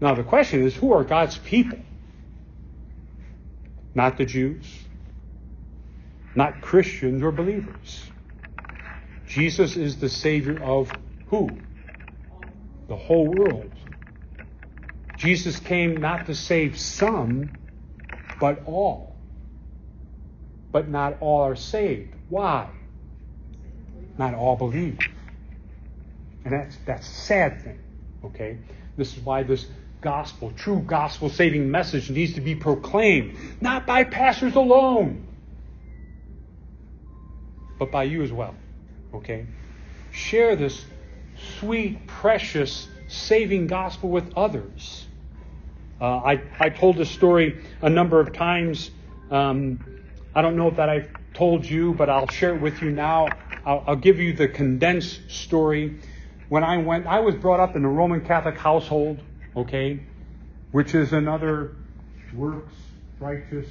Now, 0.00 0.14
the 0.14 0.22
question 0.22 0.62
is 0.62 0.76
who 0.76 0.92
are 0.92 1.02
God's 1.02 1.38
people? 1.38 1.80
Not 3.94 4.16
the 4.16 4.26
Jews, 4.26 4.64
not 6.36 6.60
Christians 6.60 7.22
or 7.22 7.32
believers. 7.32 8.07
Jesus 9.28 9.76
is 9.76 9.98
the 9.98 10.08
Savior 10.08 10.62
of 10.62 10.90
who? 11.26 11.50
The 12.88 12.96
whole 12.96 13.26
world. 13.26 13.70
Jesus 15.18 15.58
came 15.60 15.96
not 15.96 16.26
to 16.26 16.34
save 16.34 16.78
some, 16.78 17.50
but 18.40 18.62
all. 18.64 19.16
But 20.72 20.88
not 20.88 21.18
all 21.20 21.42
are 21.42 21.56
saved. 21.56 22.14
Why? 22.30 22.70
Not 24.16 24.34
all 24.34 24.56
believe. 24.56 24.98
And 26.44 26.52
that's 26.52 26.76
that's 26.86 27.06
a 27.06 27.14
sad 27.14 27.62
thing. 27.62 27.80
Okay? 28.24 28.58
This 28.96 29.14
is 29.16 29.22
why 29.22 29.42
this 29.42 29.66
gospel, 30.00 30.52
true 30.56 30.80
gospel 30.80 31.28
saving 31.28 31.70
message 31.70 32.08
needs 32.10 32.34
to 32.34 32.40
be 32.40 32.54
proclaimed, 32.54 33.36
not 33.60 33.86
by 33.86 34.04
pastors 34.04 34.54
alone, 34.54 35.26
but 37.78 37.90
by 37.90 38.04
you 38.04 38.22
as 38.22 38.32
well. 38.32 38.54
Okay? 39.14 39.46
Share 40.12 40.56
this 40.56 40.84
sweet, 41.58 42.06
precious, 42.06 42.88
saving 43.08 43.66
gospel 43.66 44.10
with 44.10 44.32
others. 44.36 45.06
Uh, 46.00 46.16
I, 46.18 46.42
I 46.60 46.68
told 46.70 46.96
this 46.96 47.10
story 47.10 47.64
a 47.82 47.90
number 47.90 48.20
of 48.20 48.32
times. 48.32 48.90
Um, 49.30 50.02
I 50.34 50.42
don't 50.42 50.56
know 50.56 50.68
if 50.68 50.76
that 50.76 50.88
I've 50.88 51.10
told 51.34 51.64
you, 51.64 51.94
but 51.94 52.08
I'll 52.08 52.28
share 52.28 52.54
it 52.54 52.60
with 52.60 52.82
you 52.82 52.90
now. 52.90 53.28
I'll, 53.64 53.84
I'll 53.86 53.96
give 53.96 54.18
you 54.18 54.32
the 54.32 54.48
condensed 54.48 55.30
story. 55.30 55.98
When 56.48 56.64
I 56.64 56.78
went, 56.78 57.06
I 57.06 57.20
was 57.20 57.34
brought 57.34 57.60
up 57.60 57.76
in 57.76 57.84
a 57.84 57.88
Roman 57.88 58.24
Catholic 58.24 58.56
household, 58.56 59.20
okay, 59.56 60.00
which 60.72 60.94
is 60.94 61.12
another 61.12 61.76
works 62.34 62.74
righteous 63.20 63.66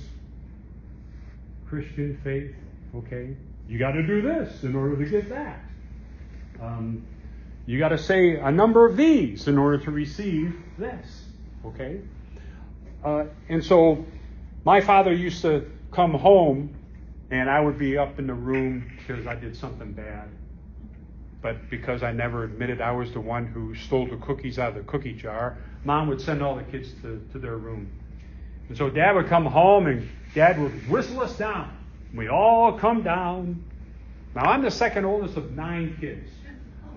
Christian 1.69 2.19
faith, 2.23 2.55
okay. 2.95 3.35
You 3.67 3.77
got 3.77 3.91
to 3.91 4.03
do 4.03 4.21
this 4.21 4.63
in 4.63 4.75
order 4.75 4.95
to 4.97 5.09
get 5.09 5.29
that. 5.29 5.59
Um, 6.61 7.05
you 7.65 7.77
got 7.79 7.89
to 7.89 7.97
say 7.97 8.37
a 8.37 8.51
number 8.51 8.85
of 8.85 8.95
these 8.95 9.47
in 9.47 9.57
order 9.57 9.77
to 9.83 9.91
receive 9.91 10.57
this, 10.77 11.25
okay. 11.65 11.99
Uh, 13.03 13.25
and 13.49 13.63
so 13.63 14.05
my 14.63 14.81
father 14.81 15.13
used 15.13 15.41
to 15.41 15.69
come 15.91 16.13
home 16.13 16.73
and 17.29 17.49
I 17.49 17.59
would 17.59 17.77
be 17.77 17.97
up 17.97 18.19
in 18.19 18.27
the 18.27 18.33
room 18.33 18.89
because 18.97 19.27
I 19.27 19.35
did 19.35 19.55
something 19.55 19.91
bad. 19.91 20.29
But 21.41 21.69
because 21.69 22.03
I 22.03 22.11
never 22.13 22.45
admitted 22.45 22.81
I 22.81 22.91
was 22.91 23.11
the 23.11 23.19
one 23.19 23.45
who 23.45 23.75
stole 23.75 24.07
the 24.07 24.17
cookies 24.17 24.57
out 24.57 24.69
of 24.69 24.75
the 24.75 24.83
cookie 24.83 25.13
jar, 25.13 25.57
mom 25.83 26.07
would 26.07 26.21
send 26.21 26.41
all 26.41 26.55
the 26.55 26.63
kids 26.63 26.93
to, 27.01 27.21
to 27.33 27.39
their 27.39 27.57
room. 27.57 27.91
And 28.69 28.77
so 28.77 28.89
dad 28.89 29.15
would 29.15 29.27
come 29.27 29.45
home 29.45 29.87
and 29.87 30.09
dad 30.33 30.59
would 30.59 30.89
whistle 30.89 31.21
us 31.21 31.37
down. 31.37 31.76
We 32.17 32.29
all 32.29 32.77
come 32.79 33.03
down. 33.03 33.63
Now 34.35 34.41
I'm 34.45 34.63
the 34.63 34.71
second 34.71 35.05
oldest 35.05 35.37
of 35.37 35.51
nine 35.51 35.95
kids. 36.01 36.29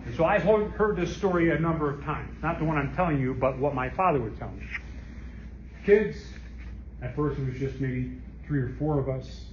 And 0.07 0.17
so 0.17 0.25
I've 0.25 0.43
heard 0.43 0.97
this 0.97 1.15
story 1.15 1.51
a 1.51 1.59
number 1.59 1.91
of 1.91 2.03
times. 2.05 2.43
Not 2.43 2.59
the 2.59 2.65
one 2.65 2.79
I'm 2.79 2.95
telling 2.97 3.21
you, 3.21 3.35
but 3.35 3.59
what 3.59 3.75
my 3.75 3.91
father 3.91 4.19
would 4.19 4.39
tell 4.39 4.51
me. 4.51 4.65
Kids, 5.85 6.17
at 7.03 7.15
first 7.15 7.39
it 7.39 7.47
was 7.47 7.59
just 7.59 7.81
maybe 7.81 8.17
three 8.47 8.61
or 8.61 8.75
four 8.79 8.99
of 8.99 9.11
us, 9.11 9.45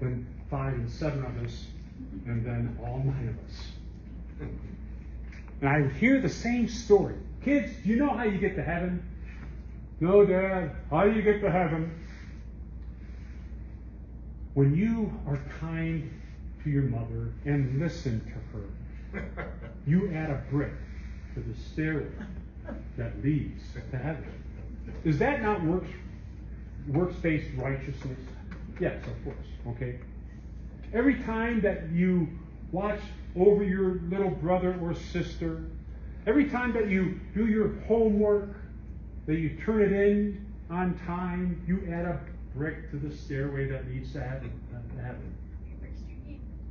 then 0.00 0.26
five 0.50 0.72
and 0.72 0.90
seven 0.90 1.22
of 1.24 1.44
us, 1.44 1.66
and 2.26 2.44
then 2.44 2.78
all 2.82 2.98
nine 3.04 3.28
of 3.28 3.50
us. 3.50 4.50
And 5.60 5.68
I 5.68 5.82
would 5.82 5.92
hear 5.92 6.20
the 6.20 6.28
same 6.28 6.68
story. 6.68 7.16
Kids, 7.44 7.70
do 7.82 7.90
you 7.90 7.96
know 7.96 8.10
how 8.10 8.24
you 8.24 8.38
get 8.38 8.56
to 8.56 8.62
heaven? 8.62 9.06
No, 10.00 10.24
Dad. 10.24 10.72
How 10.90 11.04
do 11.04 11.12
you 11.12 11.22
get 11.22 11.40
to 11.42 11.50
heaven? 11.50 12.01
When 14.54 14.76
you 14.76 15.12
are 15.26 15.38
kind 15.60 16.10
to 16.62 16.70
your 16.70 16.82
mother 16.84 17.32
and 17.46 17.80
listen 17.80 18.20
to 18.20 18.58
her, 18.58 19.24
you 19.86 20.12
add 20.14 20.30
a 20.30 20.42
brick 20.50 20.72
to 21.34 21.40
the 21.40 21.54
stairway 21.72 22.10
that 22.96 23.22
leads 23.24 23.62
to 23.90 23.96
heaven. 23.96 24.24
Is 25.04 25.18
that 25.18 25.42
not 25.42 25.64
works 25.64 25.88
works 26.88 27.14
based 27.16 27.48
righteousness? 27.56 28.18
Yes, 28.80 29.02
of 29.06 29.24
course. 29.24 29.46
Okay. 29.68 29.98
Every 30.92 31.14
time 31.22 31.60
that 31.62 31.90
you 31.90 32.28
watch 32.72 33.00
over 33.36 33.62
your 33.62 34.00
little 34.10 34.30
brother 34.30 34.78
or 34.82 34.94
sister, 34.94 35.64
every 36.26 36.50
time 36.50 36.72
that 36.72 36.88
you 36.90 37.20
do 37.34 37.46
your 37.46 37.80
homework, 37.86 38.50
that 39.26 39.36
you 39.36 39.50
turn 39.64 39.82
it 39.82 39.92
in 39.92 40.44
on 40.70 40.98
time, 41.06 41.62
you 41.66 41.86
add 41.92 42.04
a 42.04 42.20
brick 42.54 42.90
to 42.90 42.96
the 42.96 43.14
stairway 43.14 43.68
that 43.68 43.86
leads 43.88 44.12
to 44.12 44.20
heaven. 44.20 44.52
Uh, 44.74 44.96
to 44.96 45.02
heaven. 45.02 45.34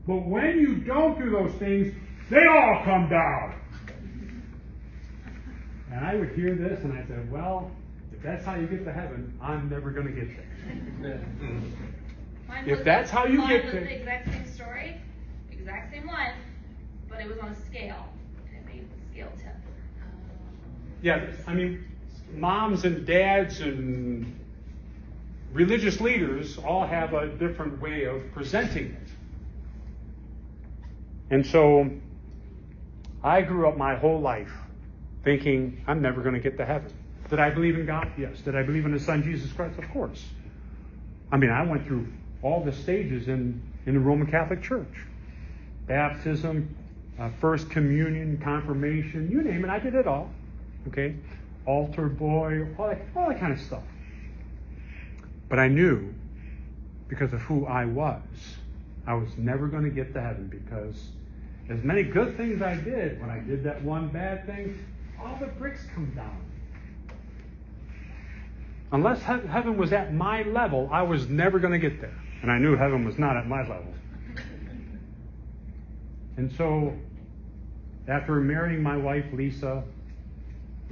But 0.08 0.26
when 0.26 0.60
you 0.60 0.76
don't 0.76 1.20
do 1.20 1.30
those 1.30 1.54
things, 1.54 1.94
they 2.30 2.46
all 2.48 2.82
come 2.84 3.10
down. 3.10 3.54
And 5.92 6.06
I 6.06 6.16
would 6.16 6.32
hear 6.32 6.56
this 6.56 6.84
and 6.84 6.94
I 6.94 7.06
said, 7.06 7.32
well, 7.32 7.72
if 8.14 8.22
that's 8.24 8.46
how 8.46 8.56
you 8.56 8.66
get 8.68 8.86
to 8.86 8.94
heaven, 8.94 9.38
I'm 9.42 9.70
never 9.70 9.92
going 9.92 10.08
to 10.08 10.14
get 10.14 10.30
there. 11.02 11.26
if 12.66 12.84
that's 12.84 13.12
how 13.12 13.26
you 13.26 13.46
get 13.48 13.72
there. 13.72 13.82
the 13.82 14.00
exact 14.00 14.32
same 14.32 14.48
story, 14.48 14.98
exact 15.52 15.94
same 15.94 16.08
one, 16.08 16.32
but 17.10 17.20
it 17.20 17.28
was 17.28 17.38
on 17.40 17.50
a 17.50 17.66
scale. 17.66 18.06
And 18.48 18.58
it 18.58 18.66
made 18.66 18.90
the 18.90 19.14
scale 19.14 19.32
tip. 19.38 19.56
Yeah, 21.02 21.26
I 21.46 21.54
mean, 21.54 21.86
moms 22.34 22.86
and 22.86 23.06
dads 23.06 23.60
and 23.60 24.41
religious 25.54 26.00
leaders 26.02 26.58
all 26.58 26.86
have 26.86 27.14
a 27.14 27.28
different 27.28 27.82
way 27.82 28.06
of 28.06 28.22
presenting 28.34 28.86
it. 28.86 29.08
And 31.30 31.46
so 31.46 31.90
I 33.24 33.42
grew 33.42 33.68
up 33.68 33.78
my 33.78 33.96
whole 33.96 34.20
life 34.20 34.52
thinking 35.24 35.84
I'm 35.88 36.02
never 36.02 36.22
going 36.22 36.34
to 36.34 36.42
get 36.42 36.58
to 36.58 36.66
heaven. 36.66 36.92
Did 37.30 37.40
I 37.40 37.50
believe 37.50 37.76
in 37.78 37.86
God? 37.86 38.12
Yes. 38.18 38.42
Did 38.42 38.56
I 38.56 38.64
believe 38.64 38.86
in 38.86 38.94
His 38.94 39.06
Son 39.06 39.24
Jesus 39.24 39.52
Christ? 39.54 39.80
Of 39.80 39.90
course. 39.92 40.24
I 41.32 41.38
mean, 41.38 41.50
I 41.50 41.64
went 41.64 41.88
through 41.88 42.08
all 42.42 42.64
the 42.64 42.74
stages 42.74 43.28
in, 43.28 43.62
in 43.86 43.94
the 43.94 44.00
Roman 44.00 44.28
Catholic 44.28 44.62
Church 44.62 45.06
baptism, 45.88 46.74
uh, 47.20 47.30
first 47.42 47.70
communion, 47.70 48.40
confirmation, 48.42 49.30
you 49.30 49.42
name 49.42 49.66
it, 49.66 49.70
I 49.70 49.80
did 49.80 49.94
it 49.94 50.08
all. 50.08 50.30
Okay? 50.88 51.16
Altar 51.66 52.08
boy, 52.08 52.68
all 52.78 52.88
that, 52.88 53.02
all 53.16 53.28
that 53.28 53.40
kind 53.40 53.54
of 53.54 53.60
stuff. 53.60 53.84
But 55.52 55.60
I 55.60 55.68
knew, 55.68 56.14
because 57.10 57.34
of 57.34 57.42
who 57.42 57.66
I 57.66 57.84
was, 57.84 58.22
I 59.06 59.16
was 59.16 59.28
never 59.38 59.68
going 59.68 59.84
to 59.84 59.90
get 59.90 60.14
to 60.14 60.22
heaven 60.22 60.48
because 60.48 61.10
as 61.68 61.84
many 61.84 62.04
good 62.04 62.38
things 62.38 62.62
I 62.62 62.76
did, 62.76 63.20
when 63.20 63.30
I 63.30 63.40
did 63.40 63.62
that 63.66 63.84
one 63.84 64.08
bad 64.08 64.46
thing, 64.46 64.80
all 65.22 65.36
the 65.42 65.48
bricks 65.48 65.86
come 65.94 66.10
down. 66.16 66.38
Unless 68.94 69.24
heaven 69.24 69.76
was 69.76 69.92
at 69.92 70.14
my 70.14 70.44
level, 70.44 70.88
I 70.90 71.02
was 71.02 71.28
never 71.28 71.60
going 71.60 71.74
to 71.74 71.90
get 71.90 72.00
there. 72.00 72.18
And 72.42 72.50
I 72.50 72.58
knew 72.58 72.78
heaven 72.78 73.04
was 73.04 73.20
not 73.20 73.36
at 73.36 73.46
my 73.46 73.60
level. 73.60 73.94
And 76.38 76.50
so, 76.54 76.94
after 78.08 78.36
marrying 78.36 78.82
my 78.82 78.96
wife, 78.96 79.26
Lisa, 79.34 79.84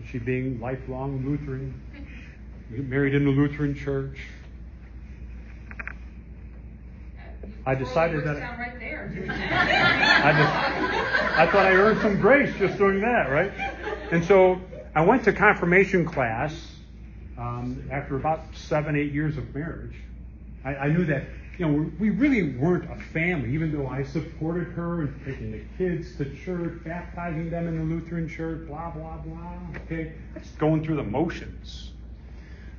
she 0.05 0.17
being 0.17 0.59
lifelong 0.59 1.25
Lutheran, 1.25 1.81
married 2.69 3.15
in 3.15 3.23
the 3.23 3.31
Lutheran 3.31 3.73
church, 3.73 4.19
I 7.69 7.75
decided 7.75 8.23
that. 8.23 8.38
Right 8.58 8.73
I 10.23 10.32
just, 10.32 11.38
I 11.38 11.45
thought 11.51 11.67
I 11.67 11.73
earned 11.73 12.01
some 12.01 12.19
grace 12.19 12.51
just 12.58 12.79
doing 12.79 12.99
that, 13.01 13.29
right? 13.29 13.51
And 14.12 14.25
so 14.25 14.60
I 14.95 15.05
went 15.05 15.23
to 15.25 15.34
confirmation 15.34 16.03
class 16.03 16.71
um, 17.38 17.88
after 17.91 18.15
about 18.15 18.41
seven, 18.55 18.95
eight 18.95 19.12
years 19.12 19.38
of 19.38 19.53
marriage, 19.53 19.95
I, 20.65 20.75
I 20.75 20.88
knew 20.88 21.05
that 21.05 21.25
you 21.60 21.67
know 21.67 21.91
we 21.99 22.10
really 22.10 22.58
weren't 22.58 22.89
a 22.91 22.95
family, 22.95 23.53
even 23.53 23.71
though 23.71 23.88
I 23.88 24.01
supported 24.01 24.69
her 24.69 25.01
and 25.01 25.21
taking 25.23 25.51
the 25.51 25.62
kids 25.77 26.15
to 26.15 26.25
church, 26.43 26.84
baptizing 26.84 27.51
them 27.51 27.67
in 27.67 27.77
the 27.77 27.84
Lutheran 27.84 28.27
church, 28.27 28.67
blah 28.67 28.89
blah 28.89 29.17
blah. 29.17 29.60
Okay, 29.86 30.13
just 30.39 30.58
going 30.58 30.84
through 30.84 30.95
the 30.95 31.03
motions. 31.03 31.91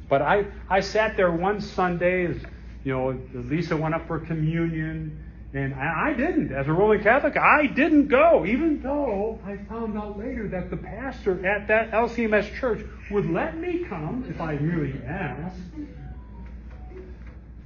But 0.08 0.22
I, 0.22 0.46
I 0.68 0.80
sat 0.80 1.16
there 1.16 1.30
one 1.30 1.60
Sunday 1.60 2.26
as 2.26 2.36
you 2.84 2.92
know, 2.92 3.18
Lisa 3.34 3.76
went 3.76 3.94
up 3.94 4.06
for 4.06 4.18
communion. 4.18 5.26
And 5.52 5.74
I 5.74 6.12
didn't. 6.12 6.52
As 6.52 6.68
a 6.68 6.72
Roman 6.72 7.02
Catholic, 7.02 7.36
I 7.36 7.66
didn't 7.66 8.06
go, 8.06 8.46
even 8.46 8.80
though 8.80 9.40
I 9.44 9.56
found 9.68 9.98
out 9.98 10.16
later 10.16 10.46
that 10.46 10.70
the 10.70 10.76
pastor 10.76 11.44
at 11.44 11.66
that 11.66 11.90
LCMS 11.90 12.54
church 12.60 12.86
would 13.10 13.28
let 13.28 13.56
me 13.56 13.84
come 13.88 14.24
if 14.28 14.40
I 14.40 14.52
really 14.52 14.94
asked. 15.04 15.56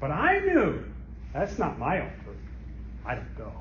But 0.00 0.10
I 0.12 0.38
knew 0.38 0.82
that's 1.34 1.58
not 1.58 1.78
my 1.78 2.00
offer. 2.00 2.36
I 3.04 3.16
don't 3.16 3.36
go. 3.36 3.52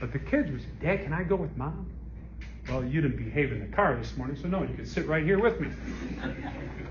But 0.00 0.12
the 0.12 0.18
kids 0.18 0.50
would 0.50 0.60
say, 0.60 0.68
Dad, 0.82 1.04
can 1.04 1.12
I 1.12 1.22
go 1.22 1.36
with 1.36 1.56
mom? 1.56 1.88
Well, 2.68 2.84
you 2.84 3.00
didn't 3.00 3.18
behave 3.18 3.52
in 3.52 3.60
the 3.60 3.76
car 3.76 3.96
this 3.96 4.16
morning, 4.16 4.36
so 4.36 4.48
no, 4.48 4.62
you 4.62 4.74
can 4.74 4.86
sit 4.86 5.06
right 5.06 5.22
here 5.22 5.38
with 5.38 5.60
me. 5.60 5.68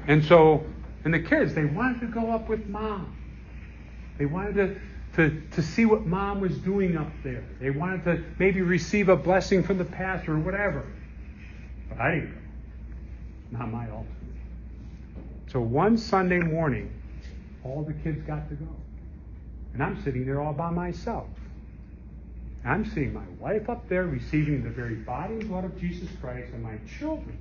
and 0.08 0.23
so, 0.23 0.65
and 1.06 1.13
the 1.13 1.20
kids, 1.20 1.54
they 1.54 1.66
wanted 1.66 2.02
to 2.02 2.08
go 2.08 2.32
up 2.32 2.48
with 2.48 2.68
mom. 2.68 3.18
They 4.18 4.26
wanted 4.26 4.56
to 4.56 4.80
to, 5.16 5.42
to 5.52 5.62
see 5.62 5.86
what 5.86 6.06
mom 6.06 6.42
was 6.42 6.58
doing 6.58 6.98
up 6.98 7.12
there. 7.24 7.44
They 7.60 7.70
wanted 7.70 8.04
to 8.06 8.24
maybe 8.39 8.62
receive 8.62 9.10
a 9.10 9.16
blessing 9.16 9.63
from 9.63 9.78
the 9.78 9.86
pastor 9.86 10.34
or 10.34 10.39
whatever. 10.39 10.86
But 11.89 12.00
I 12.00 12.16
didn't 12.16 12.32
go. 12.32 13.58
Not 13.60 13.72
my 13.72 13.89
altar. 13.92 14.10
So 15.52 15.62
one 15.62 15.98
Sunday 15.98 16.39
morning, 16.39 16.92
all 17.63 17.84
the 17.84 17.94
kids 17.94 18.26
got 18.26 18.50
to 18.50 18.56
go. 18.56 18.76
And 19.74 19.84
I'm 19.84 20.02
sitting 20.04 20.26
there 20.26 20.42
all 20.42 20.54
by 20.54 20.72
myself. 20.72 21.28
I'm 22.66 22.86
seeing 22.86 23.13
my 23.13 23.26
wife 23.39 23.70
up 23.70 23.88
there 23.89 24.06
receiving 24.06 24.63
the 24.63 24.70
very 24.70 24.96
body 24.96 25.36
and 25.36 25.48
blood 25.48 25.66
of 25.66 25.80
Jesus 25.80 26.10
Christ 26.22 26.52
and 26.54 26.63
my 26.63 26.78
children 26.98 27.38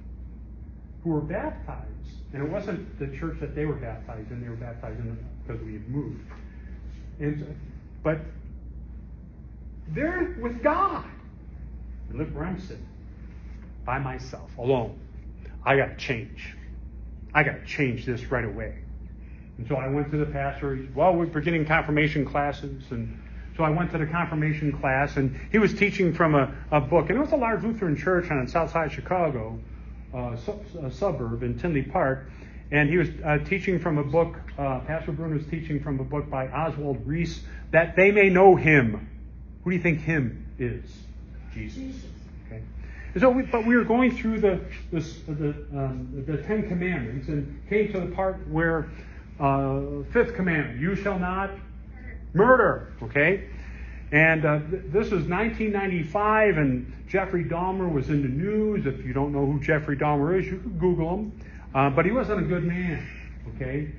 who 1.03 1.11
were 1.11 1.21
baptized. 1.21 1.89
And 2.33 2.43
it 2.43 2.51
wasn't 2.51 2.99
the 2.99 3.09
church 3.19 3.39
that 3.41 3.55
they 3.55 3.67
were 3.67 3.75
baptized 3.75 4.31
in, 4.31 4.43
they 4.43 4.49
were 4.49 4.57
baptized 4.57 4.99
in 5.01 5.19
because 5.47 5.63
we 5.63 5.75
had 5.75 5.89
moved. 5.89 6.21
And, 7.21 7.59
but 8.03 8.21
they're 9.89 10.37
with 10.41 10.63
God. 10.63 11.05
And 12.11 12.21
I'm 12.21 12.61
sitting. 12.61 12.89
By 13.85 13.99
myself, 13.99 14.57
alone. 14.59 14.99
I 15.65 15.77
got 15.77 15.87
to 15.87 15.97
change. 15.97 16.55
I 17.35 17.43
got 17.43 17.61
to 17.61 17.67
change 17.67 18.07
this 18.07 18.31
right 18.31 18.45
away. 18.45 18.79
And 19.59 19.67
so 19.69 19.77
I 19.77 19.89
went 19.89 20.11
to 20.13 20.17
the 20.17 20.27
pastor. 20.27 20.89
Well, 20.95 21.15
we're 21.15 21.27
beginning 21.27 21.67
confirmation 21.67 22.25
classes. 22.25 22.85
And 22.91 23.21
so 23.57 23.65
I 23.65 23.71
went 23.71 23.91
to 23.93 23.99
the 23.99 24.07
confirmation 24.07 24.73
class, 24.73 25.17
and 25.17 25.39
he 25.51 25.59
was 25.59 25.75
teaching 25.75 26.15
from 26.15 26.35
a, 26.35 26.55
a 26.71 26.81
book. 26.81 27.11
And 27.11 27.19
it 27.19 27.21
was 27.21 27.33
a 27.33 27.37
large 27.37 27.63
Lutheran 27.63 27.97
church 27.97 28.31
on 28.31 28.45
the 28.45 28.51
south 28.51 28.71
side 28.71 28.87
of 28.87 28.93
Chicago, 28.93 29.59
uh, 30.15 30.37
su- 30.37 30.61
a 30.83 30.91
suburb 30.91 31.43
in 31.43 31.59
Tinley 31.59 31.83
Park. 31.83 32.29
And 32.71 32.89
he 32.89 32.97
was 32.97 33.09
uh, 33.25 33.39
teaching 33.45 33.79
from 33.79 33.99
a 33.99 34.05
book, 34.05 34.37
uh, 34.57 34.81
Pastor 34.81 35.13
Bruno 35.13 35.37
was 35.37 35.47
teaching 35.47 35.83
from 35.83 36.01
a 36.01 36.05
book 36.05 36.31
by 36.31 36.49
Oswald 36.49 37.07
Reese 37.07 37.43
that 37.71 37.97
they 37.97 38.11
may 38.11 38.31
know 38.31 38.57
him. 38.57 39.09
Who 39.63 39.71
do 39.71 39.77
you 39.77 39.83
think 39.83 40.01
him 40.01 40.47
is? 40.59 40.85
Jesus. 41.53 42.05
Okay. 42.47 42.63
So, 43.19 43.29
we, 43.29 43.43
but 43.43 43.67
we 43.67 43.77
were 43.77 43.85
going 43.85 44.17
through 44.17 44.41
the 44.41 44.61
the, 44.91 45.01
the, 45.29 45.49
um, 45.79 46.25
the 46.27 46.39
Ten 46.39 46.67
Commandments 46.67 47.29
and 47.29 47.63
came 47.69 47.93
to 47.93 48.01
the 48.01 48.07
part 48.07 48.49
where 48.49 48.89
uh, 49.39 50.03
fifth 50.13 50.35
commandment: 50.35 50.81
"You 50.81 50.97
shall 50.97 51.19
not 51.19 51.51
murder." 52.33 52.95
Okay. 53.03 53.49
And 54.13 54.45
uh, 54.45 54.59
th- 54.59 54.83
this 54.89 55.11
was 55.11 55.25
1995, 55.25 56.59
and 56.59 56.93
Jeffrey 57.09 57.45
Dahmer 57.45 57.91
was 57.91 58.11
in 58.11 58.23
the 58.23 58.29
news. 58.29 58.85
If 58.87 59.05
you 59.07 59.15
don't 59.15 59.33
know 59.33 59.47
who 59.47 59.59
Jeffrey 59.61 59.97
Dahmer 59.97 60.39
is, 60.39 60.47
you 60.47 60.59
could 60.59 60.79
Google 60.79 61.15
him. 61.15 61.41
Uh, 61.75 61.89
but 61.89 62.05
he 62.05 62.13
wasn't 62.13 62.41
a 62.41 62.45
good 62.45 62.65
man, 62.65 63.09
okay? 63.55 63.91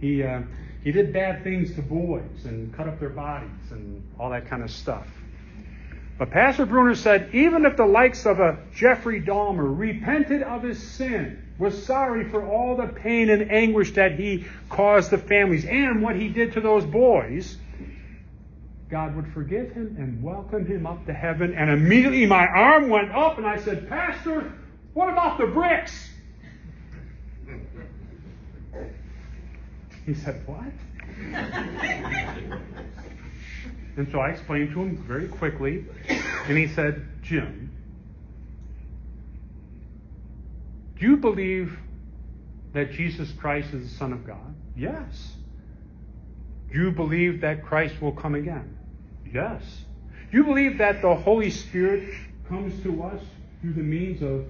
He, 0.00 0.22
uh, 0.22 0.42
he 0.82 0.92
did 0.92 1.14
bad 1.14 1.42
things 1.42 1.74
to 1.76 1.82
boys 1.82 2.44
and 2.44 2.74
cut 2.74 2.86
up 2.86 3.00
their 3.00 3.08
bodies 3.08 3.70
and 3.70 4.06
all 4.20 4.28
that 4.30 4.46
kind 4.48 4.62
of 4.62 4.70
stuff. 4.70 5.08
But 6.18 6.30
Pastor 6.30 6.66
Bruner 6.66 6.94
said 6.94 7.34
even 7.34 7.64
if 7.64 7.76
the 7.78 7.86
likes 7.86 8.26
of 8.26 8.40
a 8.40 8.58
Jeffrey 8.74 9.20
Dahmer 9.20 9.66
repented 9.66 10.42
of 10.42 10.62
his 10.62 10.80
sin, 10.80 11.42
was 11.58 11.86
sorry 11.86 12.28
for 12.28 12.46
all 12.46 12.76
the 12.76 12.86
pain 12.86 13.30
and 13.30 13.50
anguish 13.50 13.92
that 13.94 14.18
he 14.18 14.44
caused 14.68 15.10
the 15.10 15.18
families 15.18 15.64
and 15.64 16.02
what 16.02 16.16
he 16.16 16.28
did 16.28 16.52
to 16.52 16.60
those 16.60 16.84
boys, 16.84 17.56
God 18.90 19.16
would 19.16 19.32
forgive 19.32 19.72
him 19.72 19.96
and 19.98 20.22
welcome 20.22 20.66
him 20.66 20.86
up 20.86 21.04
to 21.06 21.12
heaven. 21.12 21.54
And 21.54 21.70
immediately 21.70 22.26
my 22.26 22.46
arm 22.46 22.88
went 22.88 23.12
up 23.12 23.38
and 23.38 23.46
I 23.46 23.58
said, 23.58 23.88
Pastor, 23.88 24.52
what 24.92 25.08
about 25.08 25.38
the 25.38 25.46
bricks? 25.46 26.10
He 30.06 30.14
said, 30.14 30.46
What? 30.46 30.64
and 33.96 34.08
so 34.10 34.20
I 34.20 34.30
explained 34.30 34.72
to 34.74 34.82
him 34.82 34.96
very 35.06 35.28
quickly, 35.28 35.86
and 36.08 36.58
he 36.58 36.68
said, 36.68 37.06
Jim, 37.22 37.70
do 40.98 41.06
you 41.06 41.16
believe 41.16 41.78
that 42.74 42.92
Jesus 42.92 43.30
Christ 43.32 43.72
is 43.72 43.90
the 43.90 43.96
Son 43.96 44.12
of 44.12 44.26
God? 44.26 44.54
Yes. 44.76 45.32
Do 46.74 46.80
you 46.80 46.90
believe 46.90 47.40
that 47.42 47.64
Christ 47.64 48.02
will 48.02 48.10
come 48.10 48.34
again? 48.34 48.76
Yes. 49.32 49.62
Do 50.32 50.36
you 50.36 50.42
believe 50.42 50.76
that 50.78 51.02
the 51.02 51.14
Holy 51.14 51.48
Spirit 51.48 52.12
comes 52.48 52.82
to 52.82 53.00
us 53.04 53.22
through 53.60 53.74
the 53.74 53.82
means 53.82 54.22
of 54.22 54.44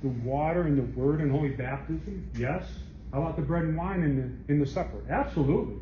the 0.00 0.08
water 0.08 0.62
and 0.62 0.78
the 0.78 0.98
Word 0.98 1.20
and 1.20 1.30
Holy 1.30 1.50
Baptism? 1.50 2.30
Yes. 2.34 2.64
How 3.12 3.20
about 3.20 3.36
the 3.36 3.42
bread 3.42 3.64
and 3.64 3.76
wine 3.76 4.02
in 4.02 4.16
the, 4.16 4.52
in 4.52 4.58
the 4.58 4.66
supper? 4.66 5.02
Absolutely. 5.10 5.76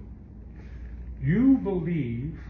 You 1.22 1.59
believe 1.59 2.40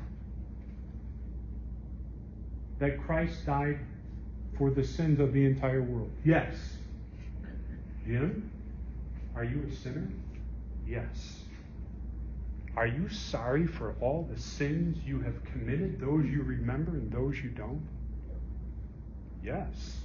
that 2.78 2.98
Christ 3.04 3.44
died 3.44 3.78
for 4.57 4.70
the 4.70 4.83
sins 4.83 5.20
of 5.20 5.35
the 5.35 5.44
entire 5.44 5.83
world? 5.83 6.11
Yes. 6.24 6.78
Jim, 8.07 8.50
are 9.37 9.44
you 9.44 9.66
a 9.70 9.74
sinner? 9.74 10.09
Yes. 10.88 11.43
Are 12.77 12.87
you 12.87 13.09
sorry 13.09 13.67
for 13.67 13.95
all 14.01 14.29
the 14.31 14.41
sins 14.41 14.99
you 15.05 15.21
have 15.21 15.45
committed, 15.45 16.01
those 16.01 16.27
you 16.27 16.43
remember 16.43 16.93
and 16.93 17.11
those 17.11 17.37
you 17.39 17.51
don't? 17.51 17.87
Yes. 19.45 19.99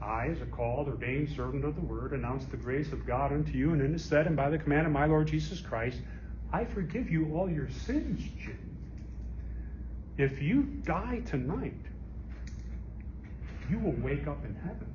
I, 0.00 0.28
as 0.28 0.40
a 0.40 0.46
called, 0.46 0.88
ordained 0.88 1.30
servant 1.36 1.64
of 1.64 1.74
the 1.74 1.82
word, 1.82 2.12
announce 2.12 2.44
the 2.46 2.56
grace 2.56 2.92
of 2.92 3.06
God 3.06 3.32
unto 3.32 3.52
you, 3.52 3.72
and 3.72 3.82
in 3.82 3.92
the 3.92 3.98
stead 3.98 4.26
and 4.26 4.36
by 4.36 4.48
the 4.48 4.58
command 4.58 4.86
of 4.86 4.92
my 4.92 5.06
Lord 5.06 5.26
Jesus 5.26 5.60
Christ, 5.60 5.98
I 6.52 6.64
forgive 6.64 7.10
you 7.10 7.34
all 7.34 7.50
your 7.50 7.68
sins, 7.68 8.22
Jim. 8.42 8.58
If 10.16 10.40
you 10.40 10.62
die 10.84 11.22
tonight, 11.26 11.74
you 13.68 13.78
will 13.78 13.96
wake 14.00 14.26
up 14.26 14.44
in 14.44 14.54
heaven. 14.54 14.94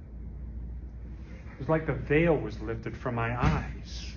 It 1.53 1.59
was 1.59 1.69
like 1.69 1.85
the 1.85 1.93
veil 1.93 2.35
was 2.35 2.59
lifted 2.61 2.97
from 2.97 3.15
my 3.15 3.39
eyes. 3.39 4.13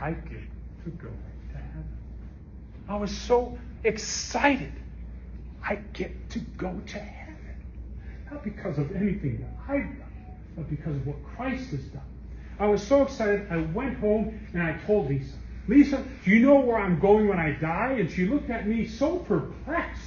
I 0.00 0.10
get 0.12 0.42
to 0.84 0.90
go. 0.90 1.10
I 2.88 2.96
was 2.96 3.16
so 3.16 3.58
excited. 3.84 4.72
I 5.62 5.76
get 5.92 6.30
to 6.30 6.38
go 6.38 6.80
to 6.86 6.98
heaven. 6.98 7.36
Not 8.30 8.42
because 8.42 8.78
of 8.78 8.94
anything 8.96 9.40
that 9.40 9.72
I've 9.72 9.98
done, 9.98 10.36
but 10.56 10.70
because 10.70 10.96
of 10.96 11.06
what 11.06 11.16
Christ 11.36 11.70
has 11.70 11.84
done. 11.84 12.02
I 12.58 12.66
was 12.66 12.84
so 12.84 13.02
excited, 13.02 13.46
I 13.50 13.58
went 13.58 13.98
home 13.98 14.40
and 14.52 14.62
I 14.62 14.76
told 14.86 15.08
Lisa, 15.08 15.34
Lisa, 15.68 16.02
do 16.24 16.30
you 16.30 16.44
know 16.44 16.60
where 16.60 16.78
I'm 16.78 16.98
going 16.98 17.28
when 17.28 17.38
I 17.38 17.52
die? 17.52 17.96
And 17.98 18.10
she 18.10 18.26
looked 18.26 18.48
at 18.48 18.66
me 18.66 18.86
so 18.86 19.18
perplexed, 19.18 20.02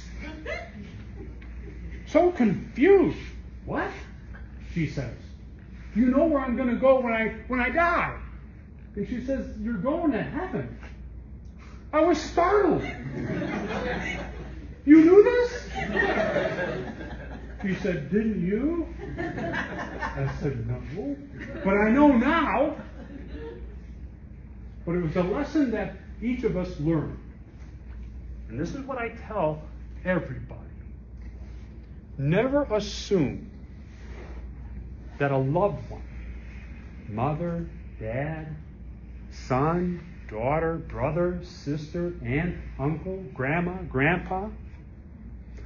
so 2.06 2.32
confused. 2.32 3.18
What? 3.64 3.90
She 4.74 4.88
says. 4.88 5.14
Do 5.94 6.00
you 6.00 6.06
know 6.06 6.24
where 6.24 6.40
I'm 6.40 6.56
going 6.56 6.68
to 6.68 6.76
go 6.76 7.00
when 7.00 7.12
I 7.12 7.28
when 7.46 7.60
I 7.60 7.68
die? 7.68 8.18
And 8.96 9.08
she 9.08 9.24
says, 9.24 9.46
You're 9.60 9.74
going 9.74 10.12
to 10.12 10.22
heaven. 10.22 10.78
I 11.92 12.00
was 12.00 12.18
startled. 12.18 12.82
you 14.84 15.04
knew 15.04 15.22
this? 15.22 15.68
He 17.62 17.74
said, 17.76 18.10
Didn't 18.10 18.44
you? 18.44 18.88
I 19.18 20.30
said, 20.40 20.66
No. 20.66 21.16
But 21.64 21.76
I 21.76 21.90
know 21.90 22.08
now. 22.08 22.76
But 24.86 24.96
it 24.96 25.02
was 25.02 25.16
a 25.16 25.22
lesson 25.22 25.70
that 25.72 25.96
each 26.20 26.44
of 26.44 26.56
us 26.56 26.80
learned. 26.80 27.18
And 28.48 28.58
this 28.58 28.74
is 28.74 28.80
what 28.86 28.98
I 28.98 29.10
tell 29.28 29.62
everybody. 30.04 30.60
Never 32.18 32.64
assume 32.64 33.50
that 35.18 35.30
a 35.30 35.38
loved 35.38 35.88
one, 35.90 36.02
mother, 37.08 37.68
dad, 38.00 38.56
son, 39.30 40.11
daughter, 40.32 40.78
brother, 40.88 41.40
sister, 41.44 42.14
aunt, 42.24 42.56
uncle, 42.80 43.24
grandma, 43.34 43.74
grandpa, 43.82 44.48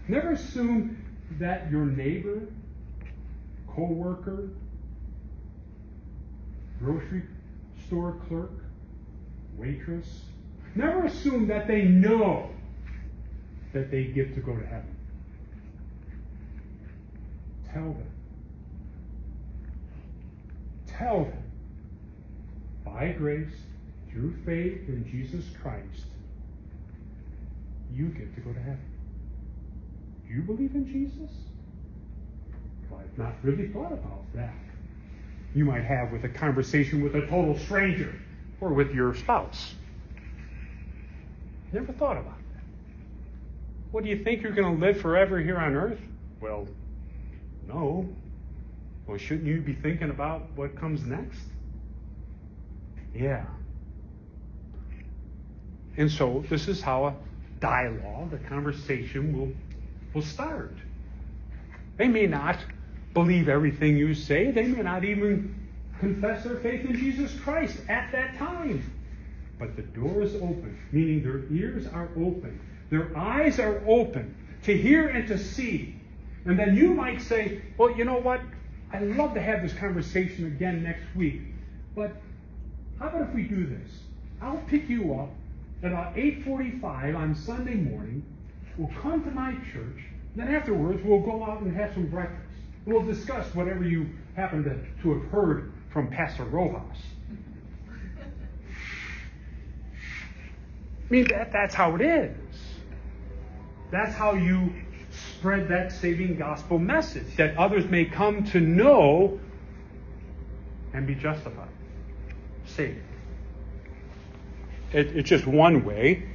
never 0.08 0.32
assume 0.32 1.02
that 1.38 1.70
your 1.70 1.86
neighbor, 1.86 2.42
co-worker, 3.68 4.50
grocery 6.78 7.22
store 7.86 8.20
clerk, 8.28 8.52
waitress, 9.56 10.22
Never 10.76 11.06
assume 11.06 11.46
that 11.48 11.66
they 11.66 11.84
know 11.84 12.50
that 13.72 13.90
they 13.90 14.04
get 14.04 14.34
to 14.34 14.40
go 14.40 14.54
to 14.54 14.66
heaven. 14.66 14.94
Tell 17.72 17.82
them. 17.82 18.06
Tell 20.86 21.24
them. 21.24 21.42
By 22.84 23.08
grace, 23.12 23.54
through 24.16 24.34
faith 24.46 24.88
in 24.88 25.06
Jesus 25.10 25.44
Christ, 25.60 26.06
you 27.92 28.06
get 28.06 28.34
to 28.34 28.40
go 28.40 28.50
to 28.50 28.58
heaven. 28.58 28.80
Do 30.26 30.34
you 30.34 30.40
believe 30.40 30.74
in 30.74 30.86
Jesus? 30.86 31.30
Well, 32.90 33.00
I've 33.00 33.18
not 33.18 33.34
really 33.42 33.68
thought 33.68 33.92
about 33.92 34.24
that. 34.34 34.54
You 35.54 35.66
might 35.66 35.84
have 35.84 36.12
with 36.12 36.24
a 36.24 36.30
conversation 36.30 37.04
with 37.04 37.14
a 37.14 37.26
total 37.26 37.58
stranger 37.58 38.14
or 38.62 38.70
with 38.70 38.94
your 38.94 39.14
spouse. 39.14 39.74
Never 41.72 41.92
thought 41.92 42.16
about 42.16 42.38
that. 42.54 42.62
What 43.90 44.02
do 44.02 44.08
you 44.08 44.24
think 44.24 44.42
you're 44.42 44.52
going 44.52 44.80
to 44.80 44.86
live 44.86 44.98
forever 44.98 45.38
here 45.38 45.58
on 45.58 45.74
earth? 45.74 46.00
Well, 46.40 46.66
no. 47.68 48.08
Well, 49.06 49.18
shouldn't 49.18 49.46
you 49.46 49.60
be 49.60 49.74
thinking 49.74 50.08
about 50.08 50.48
what 50.56 50.74
comes 50.74 51.04
next? 51.04 51.40
Yeah. 53.14 53.44
And 55.96 56.10
so 56.10 56.44
this 56.48 56.68
is 56.68 56.80
how 56.80 57.06
a 57.06 57.14
dialogue, 57.60 58.32
a 58.34 58.48
conversation 58.48 59.36
will, 59.36 59.52
will 60.14 60.22
start. 60.22 60.74
They 61.96 62.08
may 62.08 62.26
not 62.26 62.58
believe 63.14 63.48
everything 63.48 63.96
you 63.96 64.14
say, 64.14 64.50
they 64.50 64.66
may 64.66 64.82
not 64.82 65.04
even 65.04 65.68
confess 65.98 66.44
their 66.44 66.56
faith 66.56 66.84
in 66.84 66.96
Jesus 66.96 67.32
Christ 67.40 67.78
at 67.88 68.12
that 68.12 68.36
time. 68.36 68.92
But 69.58 69.76
the 69.76 69.82
door 69.82 70.22
is 70.22 70.34
open, 70.34 70.78
meaning 70.92 71.22
their 71.22 71.44
ears 71.50 71.86
are 71.86 72.10
open, 72.16 72.60
their 72.90 73.16
eyes 73.16 73.58
are 73.58 73.82
open 73.86 74.34
to 74.64 74.76
hear 74.76 75.08
and 75.08 75.26
to 75.28 75.38
see. 75.38 75.94
And 76.44 76.58
then 76.58 76.76
you 76.76 76.92
might 76.92 77.22
say, 77.22 77.62
well, 77.78 77.96
you 77.96 78.04
know 78.04 78.18
what? 78.18 78.40
I'd 78.92 79.16
love 79.16 79.34
to 79.34 79.40
have 79.40 79.62
this 79.62 79.72
conversation 79.72 80.46
again 80.46 80.82
next 80.82 81.04
week. 81.16 81.40
But 81.94 82.12
how 82.98 83.08
about 83.08 83.28
if 83.28 83.34
we 83.34 83.44
do 83.44 83.66
this? 83.66 83.90
I'll 84.42 84.62
pick 84.68 84.88
you 84.88 85.14
up 85.14 85.30
about 85.82 86.14
8.45 86.16 87.16
on 87.16 87.34
Sunday 87.34 87.74
morning. 87.74 88.24
We'll 88.76 88.90
come 89.00 89.22
to 89.24 89.30
my 89.30 89.52
church. 89.72 90.04
Then 90.34 90.54
afterwards, 90.54 91.02
we'll 91.04 91.20
go 91.20 91.44
out 91.44 91.62
and 91.62 91.74
have 91.76 91.94
some 91.94 92.06
breakfast. 92.06 92.42
We'll 92.84 93.02
discuss 93.02 93.54
whatever 93.54 93.84
you 93.84 94.08
happen 94.36 94.64
to, 94.64 95.02
to 95.02 95.18
have 95.18 95.30
heard 95.30 95.72
from 95.90 96.08
Pastor 96.08 96.44
Rojas. 96.44 96.98
I 101.08 101.12
mean, 101.12 101.28
that, 101.28 101.52
that's 101.52 101.74
how 101.74 101.94
it 101.94 102.00
is. 102.00 102.36
That's 103.90 104.14
how 104.14 104.34
you 104.34 104.72
spread 105.10 105.68
that 105.68 105.92
saving 105.92 106.36
gospel 106.36 106.78
message, 106.78 107.36
that 107.36 107.56
others 107.56 107.86
may 107.86 108.04
come 108.04 108.44
to 108.44 108.60
know 108.60 109.40
and 110.92 111.06
be 111.06 111.14
justified, 111.14 111.68
saved. 112.64 112.98
It, 114.96 115.14
it's 115.14 115.28
just 115.28 115.46
one 115.46 115.84
way 115.84 116.26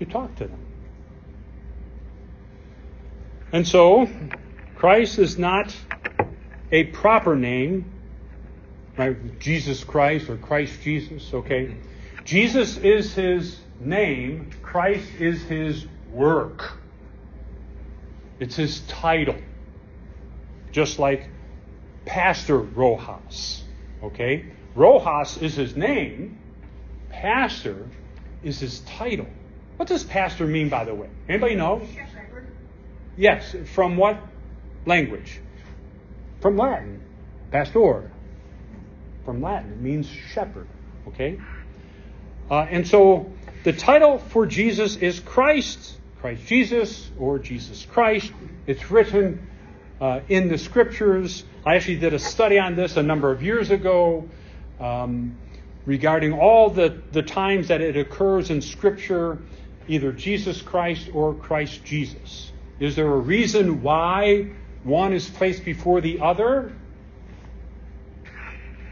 you 0.00 0.06
talk 0.06 0.34
to 0.36 0.48
them. 0.48 0.66
And 3.52 3.66
so, 3.66 4.08
Christ 4.74 5.20
is 5.20 5.38
not 5.38 5.74
a 6.72 6.82
proper 6.84 7.36
name, 7.36 7.92
right? 8.96 9.38
Jesus 9.38 9.84
Christ 9.84 10.28
or 10.28 10.36
Christ 10.36 10.82
Jesus, 10.82 11.32
okay? 11.32 11.76
Jesus 12.24 12.76
is 12.78 13.14
his 13.14 13.60
name, 13.78 14.50
Christ 14.60 15.08
is 15.20 15.44
his 15.44 15.86
work. 16.10 16.76
It's 18.40 18.56
his 18.56 18.80
title. 18.88 19.36
Just 20.72 20.98
like 20.98 21.30
Pastor 22.04 22.58
Rojas, 22.58 23.62
okay? 24.02 24.57
Rojas 24.74 25.38
is 25.38 25.54
his 25.54 25.76
name, 25.76 26.38
pastor 27.10 27.88
is 28.42 28.60
his 28.60 28.80
title. 28.80 29.26
What 29.76 29.88
does 29.88 30.04
pastor 30.04 30.46
mean, 30.46 30.68
by 30.68 30.84
the 30.84 30.94
way? 30.94 31.08
Anybody 31.28 31.54
know? 31.54 31.82
Yes, 33.16 33.54
from 33.74 33.96
what 33.96 34.18
language? 34.86 35.40
From 36.40 36.56
Latin. 36.56 37.00
Pastor. 37.50 38.10
From 39.24 39.42
Latin. 39.42 39.72
It 39.72 39.80
means 39.80 40.08
shepherd. 40.08 40.68
Okay? 41.08 41.40
Uh, 42.50 42.66
and 42.70 42.86
so 42.86 43.32
the 43.64 43.72
title 43.72 44.18
for 44.18 44.46
Jesus 44.46 44.96
is 44.96 45.20
Christ, 45.20 45.96
Christ 46.20 46.46
Jesus, 46.46 47.10
or 47.18 47.38
Jesus 47.38 47.84
Christ. 47.84 48.32
It's 48.66 48.90
written 48.90 49.48
uh, 50.00 50.20
in 50.28 50.48
the 50.48 50.58
scriptures. 50.58 51.44
I 51.66 51.76
actually 51.76 51.96
did 51.96 52.14
a 52.14 52.18
study 52.18 52.58
on 52.58 52.76
this 52.76 52.96
a 52.96 53.02
number 53.02 53.30
of 53.30 53.42
years 53.42 53.70
ago 53.70 54.28
um, 54.80 55.36
regarding 55.86 56.32
all 56.32 56.70
the, 56.70 57.00
the 57.12 57.22
times 57.22 57.68
that 57.68 57.80
it 57.80 57.96
occurs 57.96 58.50
in 58.50 58.60
Scripture, 58.60 59.38
either 59.88 60.12
Jesus 60.12 60.62
Christ 60.62 61.10
or 61.12 61.34
Christ 61.34 61.84
Jesus. 61.84 62.52
Is 62.78 62.94
there 62.94 63.10
a 63.10 63.18
reason 63.18 63.82
why 63.82 64.50
one 64.84 65.12
is 65.12 65.28
placed 65.28 65.64
before 65.64 66.00
the 66.00 66.20
other? 66.20 66.72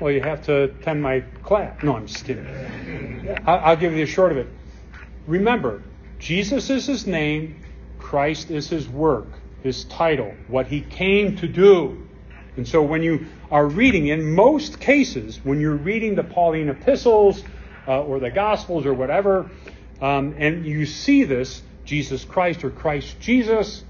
Well, 0.01 0.11
you 0.11 0.20
have 0.20 0.42
to 0.46 0.64
attend 0.64 1.03
my 1.03 1.20
class. 1.42 1.83
No, 1.83 1.96
I'm 1.96 2.07
just 2.07 2.25
kidding. 2.25 2.46
I'll 3.46 3.77
give 3.77 3.92
you 3.92 4.05
the 4.05 4.11
short 4.11 4.33
of 4.33 4.38
it. 4.38 4.49
Remember, 5.27 5.83
Jesus 6.18 6.70
is 6.70 6.87
his 6.87 7.07
name, 7.07 7.62
Christ 7.99 8.51
is 8.51 8.68
his 8.68 8.88
work, 8.88 9.27
his 9.62 9.85
title, 9.85 10.35
what 10.49 10.66
he 10.66 10.81
came 10.81 11.37
to 11.37 11.49
do. 11.49 12.06
And 12.57 12.66
so 12.66 12.83
when 12.83 13.03
you 13.03 13.27
are 13.51 13.66
reading, 13.66 14.09
in 14.09 14.35
most 14.35 14.81
cases, 14.81 15.40
when 15.45 15.61
you're 15.61 15.77
reading 15.77 16.14
the 16.14 16.25
Pauline 16.25 16.69
epistles 16.69 17.42
uh, 17.87 18.03
or 18.03 18.19
the 18.19 18.31
Gospels 18.31 18.87
or 18.87 18.95
whatever, 18.95 19.51
um, 20.01 20.35
and 20.38 20.64
you 20.64 20.87
see 20.87 21.25
this, 21.25 21.62
Jesus 21.85 22.25
Christ 22.25 22.64
or 22.64 22.71
Christ 22.71 23.21
Jesus, 23.21 23.85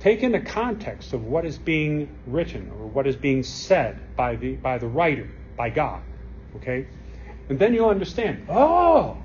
take 0.00 0.22
in 0.22 0.32
the 0.32 0.40
context 0.40 1.12
of 1.12 1.24
what 1.24 1.44
is 1.44 1.58
being 1.58 2.08
written 2.26 2.70
or 2.78 2.86
what 2.86 3.06
is 3.06 3.16
being 3.16 3.42
said 3.42 3.98
by 4.16 4.36
the, 4.36 4.54
by 4.56 4.78
the 4.78 4.86
writer, 4.86 5.28
by 5.56 5.70
God. 5.70 6.02
Okay? 6.56 6.86
And 7.48 7.58
then 7.58 7.74
you'll 7.74 7.88
understand, 7.88 8.46
oh, 8.48 9.16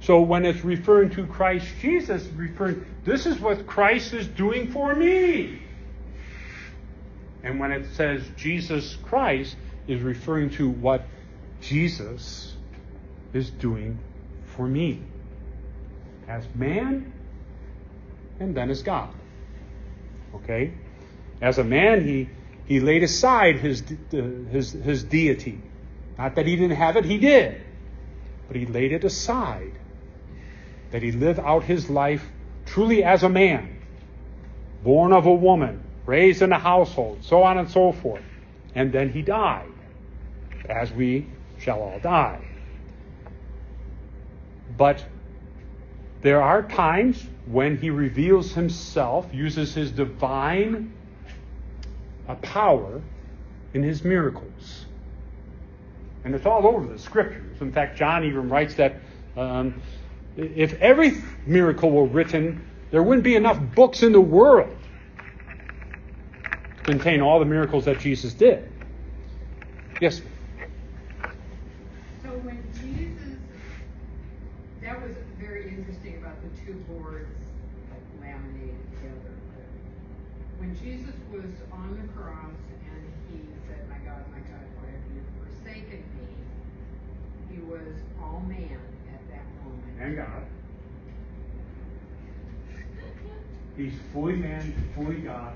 so 0.00 0.20
when 0.20 0.44
it's 0.44 0.62
referring 0.64 1.10
to 1.10 1.26
Christ 1.26 1.66
Jesus, 1.80 2.26
referring, 2.36 2.84
this 3.04 3.26
is 3.26 3.40
what 3.40 3.66
Christ 3.66 4.12
is 4.12 4.26
doing 4.26 4.70
for 4.70 4.94
me. 4.94 5.62
And 7.42 7.60
when 7.60 7.72
it 7.72 7.86
says 7.94 8.22
Jesus 8.36 8.96
Christ, 9.04 9.56
is 9.86 10.02
referring 10.02 10.50
to 10.50 10.68
what 10.68 11.06
Jesus 11.60 12.54
is 13.32 13.50
doing 13.50 13.98
for 14.56 14.66
me 14.66 15.02
as 16.28 16.44
man 16.54 17.12
and 18.40 18.56
then 18.56 18.70
as 18.70 18.82
God. 18.82 19.14
Okay? 20.34 20.72
As 21.40 21.58
a 21.58 21.64
man, 21.64 22.04
he, 22.04 22.28
he 22.66 22.80
laid 22.80 23.02
aside 23.02 23.56
his, 23.56 23.82
uh, 23.82 24.16
his, 24.50 24.72
his 24.72 25.04
deity. 25.04 25.60
Not 26.18 26.34
that 26.36 26.46
he 26.46 26.56
didn't 26.56 26.76
have 26.76 26.96
it, 26.96 27.04
he 27.04 27.18
did. 27.18 27.62
But 28.48 28.56
he 28.56 28.66
laid 28.66 28.92
it 28.92 29.04
aside. 29.04 29.72
That 30.90 31.02
he 31.02 31.12
lived 31.12 31.38
out 31.38 31.64
his 31.64 31.90
life 31.90 32.24
truly 32.64 33.04
as 33.04 33.22
a 33.22 33.28
man, 33.28 33.80
born 34.82 35.12
of 35.12 35.26
a 35.26 35.34
woman, 35.34 35.84
raised 36.06 36.42
in 36.42 36.52
a 36.52 36.58
household, 36.58 37.18
so 37.22 37.42
on 37.42 37.58
and 37.58 37.70
so 37.70 37.92
forth. 37.92 38.22
And 38.74 38.92
then 38.92 39.10
he 39.10 39.22
died, 39.22 39.72
as 40.68 40.92
we 40.92 41.26
shall 41.58 41.80
all 41.80 41.98
die. 41.98 42.40
But 44.76 45.04
there 46.22 46.42
are 46.42 46.62
times 46.62 47.24
when 47.46 47.76
he 47.78 47.90
reveals 47.90 48.52
himself, 48.52 49.28
uses 49.32 49.74
his 49.74 49.90
divine 49.90 50.92
uh, 52.28 52.34
power 52.36 53.00
in 53.74 53.82
his 53.82 54.04
miracles. 54.04 54.86
And 56.24 56.34
it's 56.34 56.46
all 56.46 56.66
over 56.66 56.86
the 56.86 56.98
scriptures. 56.98 57.60
In 57.60 57.72
fact, 57.72 57.96
John 57.96 58.24
even 58.24 58.48
writes 58.48 58.74
that 58.74 58.96
um, 59.36 59.80
if 60.36 60.74
every 60.74 61.22
miracle 61.46 61.90
were 61.90 62.06
written, 62.06 62.66
there 62.90 63.02
wouldn't 63.02 63.24
be 63.24 63.36
enough 63.36 63.60
books 63.74 64.02
in 64.02 64.12
the 64.12 64.20
world 64.20 64.76
contain 66.86 67.20
all 67.20 67.40
the 67.40 67.44
miracles 67.44 67.84
that 67.84 67.98
Jesus 67.98 68.32
did. 68.32 68.70
Yes? 70.00 70.22
So 72.22 72.28
when 72.46 72.62
Jesus, 72.78 73.36
that 74.82 75.02
was 75.02 75.16
very 75.40 75.68
interesting 75.68 76.16
about 76.18 76.36
the 76.42 76.48
two 76.64 76.74
boards 76.86 77.26
laminated 78.20 78.78
together. 78.94 79.34
When 80.58 80.78
Jesus 80.78 81.14
was 81.32 81.50
on 81.72 81.98
the 82.00 82.06
cross 82.20 82.54
and 82.86 83.02
he 83.32 83.42
said, 83.66 83.82
My 83.90 83.98
God, 84.06 84.22
my 84.30 84.38
God, 84.38 84.62
why 84.78 84.86
have 84.86 85.02
you 85.10 85.22
forsaken 85.42 86.04
me? 86.14 86.30
He 87.50 87.58
was 87.62 87.98
all 88.22 88.44
man 88.46 88.78
at 89.12 89.22
that 89.30 89.44
moment. 89.64 90.00
And 90.00 90.16
God. 90.16 90.46
He's 93.76 93.92
fully 94.12 94.36
man, 94.36 94.72
fully 94.94 95.16
God, 95.16 95.52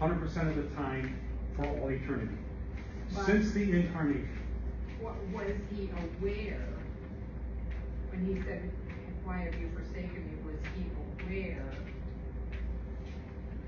100% 0.00 0.48
of 0.48 0.56
the 0.56 0.74
time 0.76 1.18
for 1.56 1.64
all 1.66 1.88
eternity. 1.88 2.36
But- 3.14 3.26
Since 3.26 3.52
the 3.52 3.72
incarnation. 3.72 4.28
What, 5.00 5.14
was 5.32 5.52
he 5.74 5.90
aware, 5.92 6.66
when 8.10 8.26
he 8.26 8.40
said, 8.42 8.70
why 9.24 9.38
have 9.38 9.54
you 9.60 9.68
forsaken 9.74 10.24
me, 10.24 10.34
was 10.44 10.58
he 10.74 10.84
aware 11.24 11.68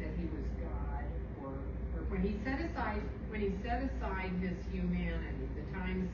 that 0.00 0.10
he 0.16 0.24
was 0.32 0.46
God? 0.62 1.04
Or, 1.44 1.52
or 1.96 2.02
when 2.08 2.22
he 2.22 2.36
set 2.44 2.60
aside, 2.60 3.02
when 3.28 3.40
he 3.40 3.52
set 3.62 3.82
aside 3.84 4.32
his 4.40 4.56
humanity, 4.72 5.46
the 5.54 5.66
times 5.76 6.08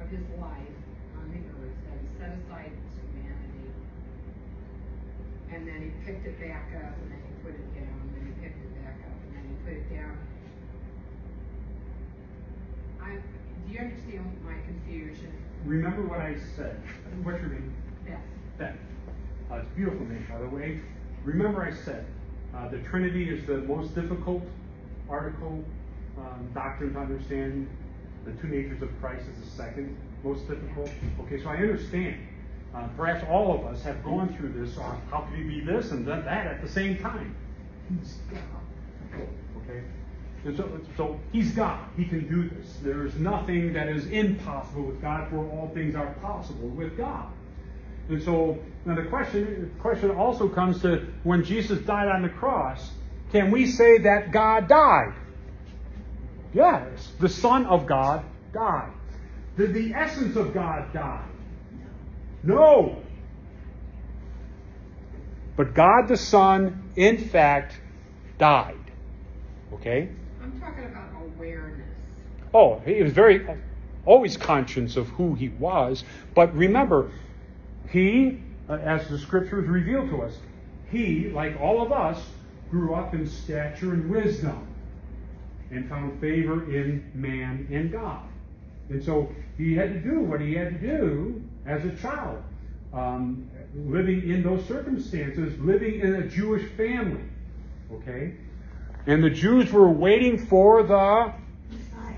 of 0.00 0.08
his 0.08 0.24
life 0.40 0.76
on 1.20 1.26
the 1.32 1.42
earth, 1.60 1.76
that 1.90 1.98
he 2.00 2.08
set 2.18 2.32
aside 2.38 2.72
his 2.72 2.94
humanity, 3.12 3.68
and 5.52 5.68
then 5.68 5.78
he 5.84 5.90
picked 6.04 6.26
it 6.26 6.40
back 6.40 6.72
up, 6.80 6.94
and 6.96 7.12
then 7.12 7.20
he 7.22 7.32
put 7.44 7.54
it 7.54 7.68
down, 7.76 7.92
and 7.92 8.10
then 8.16 8.24
he 8.30 8.34
picked 8.40 8.58
it 8.62 8.72
back 8.82 8.98
up, 9.04 9.18
and 9.20 9.30
then 9.36 9.44
he 9.52 9.55
put 9.66 9.74
it 9.74 9.94
down. 9.94 10.16
I, 13.02 13.16
do 13.66 13.72
you 13.72 13.80
understand 13.80 14.38
my 14.44 14.54
confusion? 14.64 15.32
Remember 15.64 16.02
what 16.02 16.20
I 16.20 16.36
said. 16.56 16.80
What's 17.22 17.40
your 17.40 17.50
name? 17.50 17.74
Beth? 18.06 18.20
Beth. 18.58 18.76
Uh, 19.50 19.56
it's 19.56 19.66
a 19.66 19.74
beautiful 19.74 20.06
name, 20.06 20.26
by 20.30 20.38
the 20.38 20.48
way. 20.48 20.80
Remember 21.24 21.64
I 21.64 21.74
said 21.74 22.06
uh, 22.54 22.68
the 22.68 22.78
Trinity 22.78 23.28
is 23.28 23.44
the 23.46 23.58
most 23.58 23.94
difficult 23.94 24.42
article 25.08 25.64
um, 26.18 26.48
doctrine 26.54 26.94
to 26.94 27.00
understand. 27.00 27.68
The 28.24 28.32
two 28.32 28.48
natures 28.48 28.82
of 28.82 28.90
Christ 29.00 29.24
is 29.28 29.44
the 29.44 29.56
second 29.56 29.96
most 30.24 30.48
difficult. 30.48 30.90
Okay, 31.20 31.42
so 31.42 31.48
I 31.48 31.56
understand. 31.56 32.16
Uh, 32.74 32.88
perhaps 32.96 33.24
all 33.30 33.54
of 33.58 33.66
us 33.66 33.82
have 33.82 34.04
gone 34.04 34.36
through 34.36 34.52
this. 34.52 34.76
How 34.76 35.20
can 35.22 35.36
he 35.36 35.42
be 35.42 35.60
this 35.60 35.90
and 35.92 36.06
that 36.06 36.26
at 36.26 36.60
the 36.60 36.68
same 36.68 36.98
time? 36.98 37.34
Okay? 39.68 39.82
And 40.44 40.56
so, 40.56 40.80
so 40.96 41.20
he's 41.32 41.52
God. 41.52 41.88
He 41.96 42.04
can 42.04 42.28
do 42.28 42.48
this. 42.48 42.76
There 42.82 43.04
is 43.04 43.14
nothing 43.16 43.72
that 43.72 43.88
is 43.88 44.06
impossible 44.06 44.84
with 44.84 45.02
God, 45.02 45.28
for 45.30 45.38
all 45.38 45.70
things 45.74 45.94
are 45.96 46.14
possible 46.22 46.68
with 46.68 46.96
God. 46.96 47.26
And 48.08 48.22
so 48.22 48.58
now 48.84 48.94
the 48.94 49.04
question, 49.04 49.72
the 49.74 49.82
question 49.82 50.12
also 50.12 50.48
comes 50.48 50.80
to 50.82 51.06
when 51.24 51.42
Jesus 51.42 51.80
died 51.80 52.08
on 52.08 52.22
the 52.22 52.28
cross, 52.28 52.92
can 53.32 53.50
we 53.50 53.66
say 53.66 53.98
that 53.98 54.30
God 54.30 54.68
died? 54.68 55.14
Yes, 56.54 57.10
the 57.18 57.28
Son 57.28 57.66
of 57.66 57.86
God 57.86 58.24
died. 58.52 58.92
Did 59.56 59.74
the 59.74 59.94
essence 59.94 60.36
of 60.36 60.54
God 60.54 60.92
die? 60.92 61.26
No. 62.44 63.02
But 65.56 65.74
God 65.74 66.06
the 66.06 66.16
Son, 66.16 66.92
in 66.94 67.18
fact, 67.18 67.80
died. 68.38 68.85
Okay? 69.76 70.08
I'm 70.42 70.60
talking 70.60 70.84
about 70.84 71.08
awareness. 71.36 71.86
Oh, 72.54 72.80
he 72.84 73.02
was 73.02 73.12
very, 73.12 73.46
always 74.06 74.36
conscious 74.36 74.96
of 74.96 75.08
who 75.08 75.34
he 75.34 75.48
was. 75.50 76.04
But 76.34 76.54
remember, 76.56 77.10
he, 77.90 78.40
uh, 78.68 78.74
as 78.74 79.08
the 79.08 79.18
scriptures 79.18 79.68
reveal 79.68 80.08
to 80.08 80.22
us, 80.22 80.38
he, 80.90 81.30
like 81.30 81.60
all 81.60 81.82
of 81.82 81.92
us, 81.92 82.22
grew 82.70 82.94
up 82.94 83.14
in 83.14 83.26
stature 83.26 83.92
and 83.92 84.10
wisdom 84.10 84.66
and 85.70 85.88
found 85.88 86.20
favor 86.20 86.64
in 86.74 87.10
man 87.14 87.66
and 87.70 87.92
God. 87.92 88.22
And 88.88 89.02
so 89.02 89.30
he 89.58 89.74
had 89.74 89.92
to 89.92 90.00
do 90.00 90.20
what 90.20 90.40
he 90.40 90.54
had 90.54 90.80
to 90.80 90.98
do 90.98 91.42
as 91.66 91.84
a 91.84 91.94
child, 91.96 92.42
um, 92.92 93.50
living 93.74 94.30
in 94.30 94.42
those 94.42 94.64
circumstances, 94.66 95.58
living 95.58 96.00
in 96.00 96.14
a 96.14 96.28
Jewish 96.28 96.68
family. 96.72 97.24
Okay? 97.92 98.34
And 99.06 99.22
the 99.22 99.30
Jews 99.30 99.72
were 99.72 99.88
waiting 99.88 100.46
for 100.46 100.82
the 100.82 101.32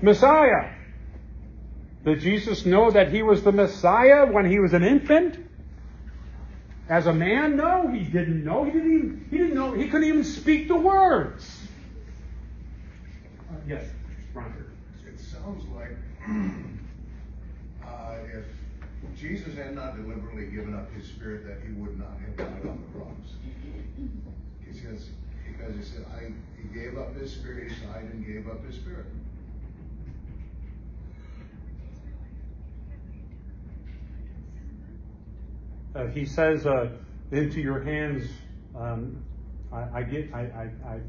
Messiah. 0.01 0.71
Did 2.03 2.21
Jesus 2.21 2.65
know 2.65 2.89
that 2.89 3.11
he 3.11 3.21
was 3.21 3.43
the 3.43 3.51
Messiah 3.51 4.25
when 4.25 4.49
he 4.49 4.59
was 4.59 4.73
an 4.73 4.83
infant? 4.83 5.37
As 6.87 7.05
a 7.05 7.13
man? 7.13 7.57
No, 7.57 7.87
he 7.87 8.03
didn't 8.03 8.43
know. 8.43 8.63
He 8.63 8.71
didn't 8.71 8.95
even, 8.95 9.27
he 9.29 9.37
didn't 9.37 9.53
know. 9.53 9.73
He 9.73 9.89
couldn't 9.89 10.07
even 10.07 10.23
speak 10.23 10.67
the 10.67 10.77
words. 10.77 11.67
Uh, 13.51 13.55
yes, 13.67 13.85
Roger. 14.33 14.71
It 15.05 15.19
sounds 15.19 15.63
like 15.75 15.95
uh, 17.85 18.15
if 18.33 18.45
Jesus 19.15 19.55
had 19.55 19.75
not 19.75 19.97
deliberately 19.97 20.47
given 20.47 20.73
up 20.73 20.91
his 20.93 21.05
spirit, 21.05 21.45
that 21.45 21.59
he 21.67 21.73
would 21.73 21.99
not 21.99 22.17
have 22.25 22.37
died 22.37 22.67
on 22.67 22.81
the 22.81 22.99
cross. 22.99 23.35
He 24.65 24.79
says, 24.79 25.09
because 25.59 25.75
he 25.75 25.83
said, 25.83 26.05
I, 26.15 26.31
he 26.61 26.79
gave 26.79 26.97
up 26.97 27.15
his 27.15 27.31
spirit, 27.31 27.71
he 27.71 27.85
died 27.85 28.09
and 28.13 28.25
gave 28.25 28.49
up 28.49 28.65
his 28.65 28.75
spirit. 28.75 29.05
Uh, 35.95 36.05
he 36.07 36.25
says, 36.25 36.65
uh, 36.65 36.89
"Into 37.31 37.59
your 37.59 37.81
hands, 37.81 38.29
um, 38.75 39.23
I, 39.73 39.87
I 39.95 40.03
get, 40.03 40.33
I, 40.33 40.39
I, 40.39 40.69
I, 40.87 40.99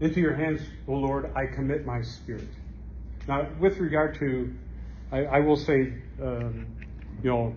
into 0.00 0.20
your 0.20 0.34
hands, 0.34 0.60
O 0.86 0.92
Lord, 0.92 1.32
I 1.34 1.46
commit 1.46 1.86
my 1.86 2.02
spirit." 2.02 2.48
Now, 3.26 3.48
with 3.58 3.78
regard 3.78 4.18
to, 4.18 4.54
I, 5.10 5.24
I 5.24 5.40
will 5.40 5.56
say, 5.56 5.94
um, 6.22 6.66
you 7.22 7.30
know, 7.30 7.54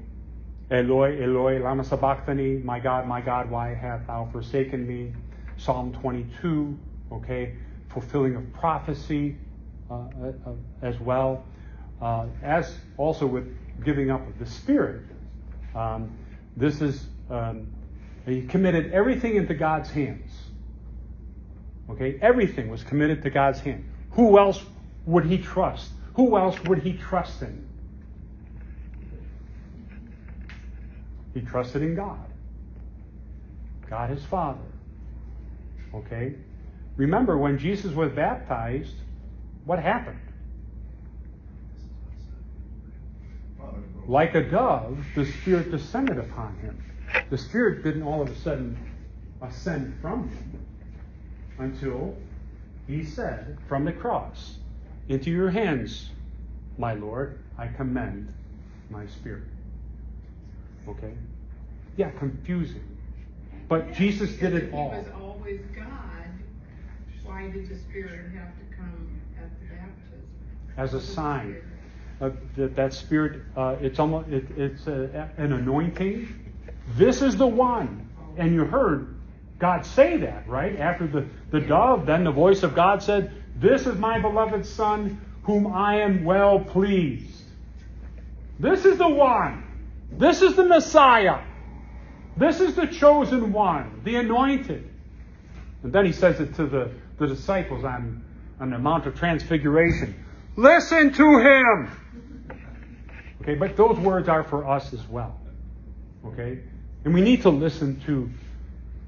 Eloi, 0.71 1.21
Eloi, 1.21 1.59
lama 1.59 1.83
sabachthani, 1.83 2.63
my 2.63 2.79
God, 2.79 3.07
my 3.07 3.19
God, 3.19 3.51
why 3.51 3.73
have 3.73 4.07
thou 4.07 4.29
forsaken 4.31 4.87
me? 4.87 5.13
Psalm 5.57 5.91
22, 5.93 6.77
okay, 7.11 7.55
fulfilling 7.89 8.35
of 8.35 8.53
prophecy 8.53 9.35
uh, 9.89 9.95
uh, 9.95 10.51
as 10.81 10.99
well, 10.99 11.43
uh, 12.01 12.25
as 12.43 12.77
also 12.97 13.25
with 13.25 13.55
giving 13.83 14.11
up 14.11 14.27
of 14.27 14.37
the 14.39 14.45
Spirit. 14.45 15.03
Um, 15.75 16.11
this 16.55 16.81
is, 16.81 17.07
um, 17.29 17.67
he 18.25 18.41
committed 18.43 18.91
everything 18.91 19.35
into 19.35 19.53
God's 19.53 19.89
hands. 19.89 20.31
Okay, 21.89 22.19
everything 22.21 22.69
was 22.69 22.83
committed 22.83 23.23
to 23.23 23.29
God's 23.29 23.59
hand. 23.59 23.85
Who 24.11 24.37
else 24.37 24.63
would 25.05 25.25
he 25.25 25.37
trust? 25.37 25.91
Who 26.15 26.37
else 26.37 26.59
would 26.65 26.79
he 26.79 26.93
trust 26.93 27.41
in? 27.41 27.67
He 31.33 31.41
trusted 31.41 31.81
in 31.83 31.95
God. 31.95 32.19
God 33.89 34.09
his 34.09 34.23
Father. 34.25 34.59
Okay? 35.93 36.35
Remember, 36.95 37.37
when 37.37 37.57
Jesus 37.57 37.93
was 37.93 38.11
baptized, 38.11 38.95
what 39.65 39.79
happened? 39.79 40.19
Like 44.07 44.35
a 44.35 44.49
dove, 44.49 45.05
the 45.15 45.25
Spirit 45.25 45.69
descended 45.69 46.17
upon 46.17 46.55
him. 46.59 46.81
The 47.29 47.37
Spirit 47.37 47.83
didn't 47.83 48.03
all 48.03 48.21
of 48.21 48.29
a 48.29 48.35
sudden 48.35 48.77
ascend 49.41 49.97
from 50.01 50.29
him 50.29 50.59
until 51.59 52.15
he 52.87 53.03
said 53.03 53.57
from 53.67 53.83
the 53.85 53.91
cross, 53.91 54.55
Into 55.09 55.29
your 55.29 55.49
hands, 55.49 56.09
my 56.77 56.93
Lord, 56.93 57.39
I 57.57 57.67
commend 57.67 58.33
my 58.89 59.05
spirit. 59.07 59.43
Okay? 60.87 61.13
Yeah, 61.97 62.11
confusing. 62.11 62.96
But 63.67 63.93
Jesus 63.93 64.31
did 64.33 64.53
If 64.53 64.63
it 64.63 64.69
he 64.71 64.75
all. 64.77 64.89
was 64.89 65.05
always 65.21 65.59
God, 65.75 65.85
why 67.25 67.49
did 67.49 67.69
the 67.69 67.77
Spirit 67.77 68.31
have 68.35 68.57
to 68.57 68.75
come 68.75 69.19
at 69.37 69.49
the 69.59 69.65
baptism? 69.75 70.27
As 70.77 70.93
a 70.93 71.01
sign. 71.01 71.61
Uh, 72.19 72.31
that, 72.55 72.75
that 72.75 72.93
spirit, 72.95 73.43
uh, 73.55 73.75
it's 73.79 73.99
almost 73.99 74.27
it, 74.29 74.43
it's 74.57 74.87
a, 74.87 75.29
an 75.37 75.53
anointing. 75.53 76.51
This 76.95 77.21
is 77.21 77.37
the 77.37 77.45
one, 77.45 78.09
and 78.37 78.55
you 78.55 78.65
heard 78.65 79.19
God 79.59 79.85
say 79.85 80.17
that 80.17 80.49
right 80.49 80.79
after 80.79 81.05
the 81.05 81.27
the 81.51 81.59
dove. 81.59 82.07
Then 82.07 82.23
the 82.23 82.31
voice 82.31 82.63
of 82.63 82.73
God 82.73 83.03
said, 83.03 83.31
"This 83.55 83.85
is 83.85 83.99
my 83.99 84.19
beloved 84.19 84.65
Son, 84.65 85.21
whom 85.43 85.67
I 85.67 86.01
am 86.01 86.25
well 86.25 86.59
pleased." 86.59 87.43
This 88.59 88.83
is 88.85 88.97
the 88.97 89.09
one. 89.09 89.63
This 90.11 90.41
is 90.41 90.55
the 90.55 90.65
Messiah. 90.65 91.41
This 92.37 92.59
is 92.59 92.75
the 92.75 92.85
chosen 92.85 93.51
one, 93.51 94.01
the 94.03 94.15
anointed. 94.17 94.87
And 95.83 95.91
then 95.91 96.05
he 96.05 96.11
says 96.11 96.39
it 96.39 96.55
to 96.55 96.65
the, 96.65 96.91
the 97.17 97.27
disciples 97.27 97.83
on, 97.83 98.23
on 98.59 98.69
the 98.69 98.77
Mount 98.77 99.07
of 99.07 99.15
Transfiguration. 99.15 100.23
Listen 100.55 101.13
to 101.13 101.39
him. 101.39 101.91
Okay, 103.41 103.55
but 103.55 103.75
those 103.75 103.97
words 103.97 104.27
are 104.27 104.43
for 104.43 104.67
us 104.67 104.93
as 104.93 105.07
well. 105.07 105.39
Okay? 106.25 106.59
And 107.05 107.13
we 107.13 107.21
need 107.21 107.43
to 107.43 107.49
listen 107.49 107.99
to 108.01 108.29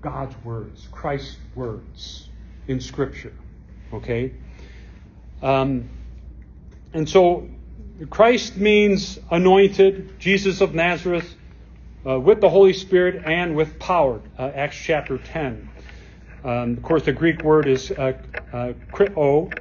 God's 0.02 0.36
words, 0.44 0.88
Christ's 0.92 1.38
words 1.56 2.30
in 2.68 2.80
Scripture. 2.80 3.34
Okay? 3.94 4.34
Um, 5.42 5.90
and 6.94 7.08
so 7.08 7.48
Christ 8.10 8.58
means 8.58 9.20
anointed, 9.30 10.20
Jesus 10.20 10.62
of 10.62 10.74
Nazareth, 10.74 11.36
uh, 12.06 12.20
with 12.20 12.42
the 12.42 12.50
Holy 12.50 12.74
Spirit 12.74 13.24
and 13.26 13.56
with 13.56 13.80
power. 13.80 14.22
Uh, 14.38 14.52
Acts 14.54 14.78
chapter 14.78 15.18
10. 15.18 15.70
Um, 16.44 16.78
of 16.78 16.84
course, 16.84 17.04
the 17.04 17.12
Greek 17.12 17.44
word 17.44 17.68
is 17.68 17.92
uh, 17.92 18.14
uh, 18.54 18.74
krito, 18.92 19.52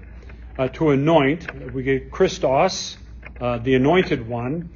uh, 0.57 0.69
to 0.69 0.91
anoint. 0.91 1.73
We 1.73 1.83
get 1.83 2.11
Christos, 2.11 2.97
uh, 3.41 3.59
the 3.59 3.75
anointed 3.75 4.29
one. 4.29 4.71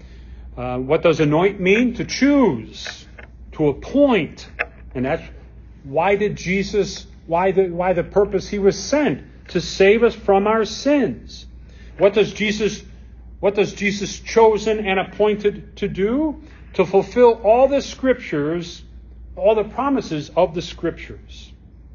Uh, 0.56 0.78
what 0.78 1.02
does 1.02 1.20
anoint 1.20 1.60
mean? 1.60 1.94
To 1.94 2.04
choose, 2.04 3.06
to 3.52 3.68
appoint. 3.68 4.48
And 4.94 5.04
that's 5.04 5.22
why 5.84 6.16
did 6.16 6.36
Jesus, 6.36 7.06
why 7.26 7.52
the, 7.52 7.68
why 7.68 7.92
the 7.92 8.04
purpose 8.04 8.48
he 8.48 8.58
was 8.58 8.78
sent? 8.78 9.48
To 9.48 9.60
save 9.60 10.02
us 10.02 10.14
from 10.14 10.46
our 10.46 10.64
sins. 10.64 11.46
What 11.98 12.14
does 12.14 12.32
Jesus, 12.32 12.82
what 13.40 13.54
does 13.54 13.74
Jesus 13.74 14.18
chosen 14.18 14.86
and 14.86 14.98
appointed 14.98 15.76
to 15.76 15.88
do? 15.88 16.42
To 16.74 16.86
fulfill 16.86 17.40
all 17.42 17.68
the 17.68 17.82
scriptures, 17.82 18.82
all 19.36 19.54
the 19.54 19.64
promises 19.64 20.30
of 20.30 20.54
the 20.54 20.62
scriptures. 20.62 21.52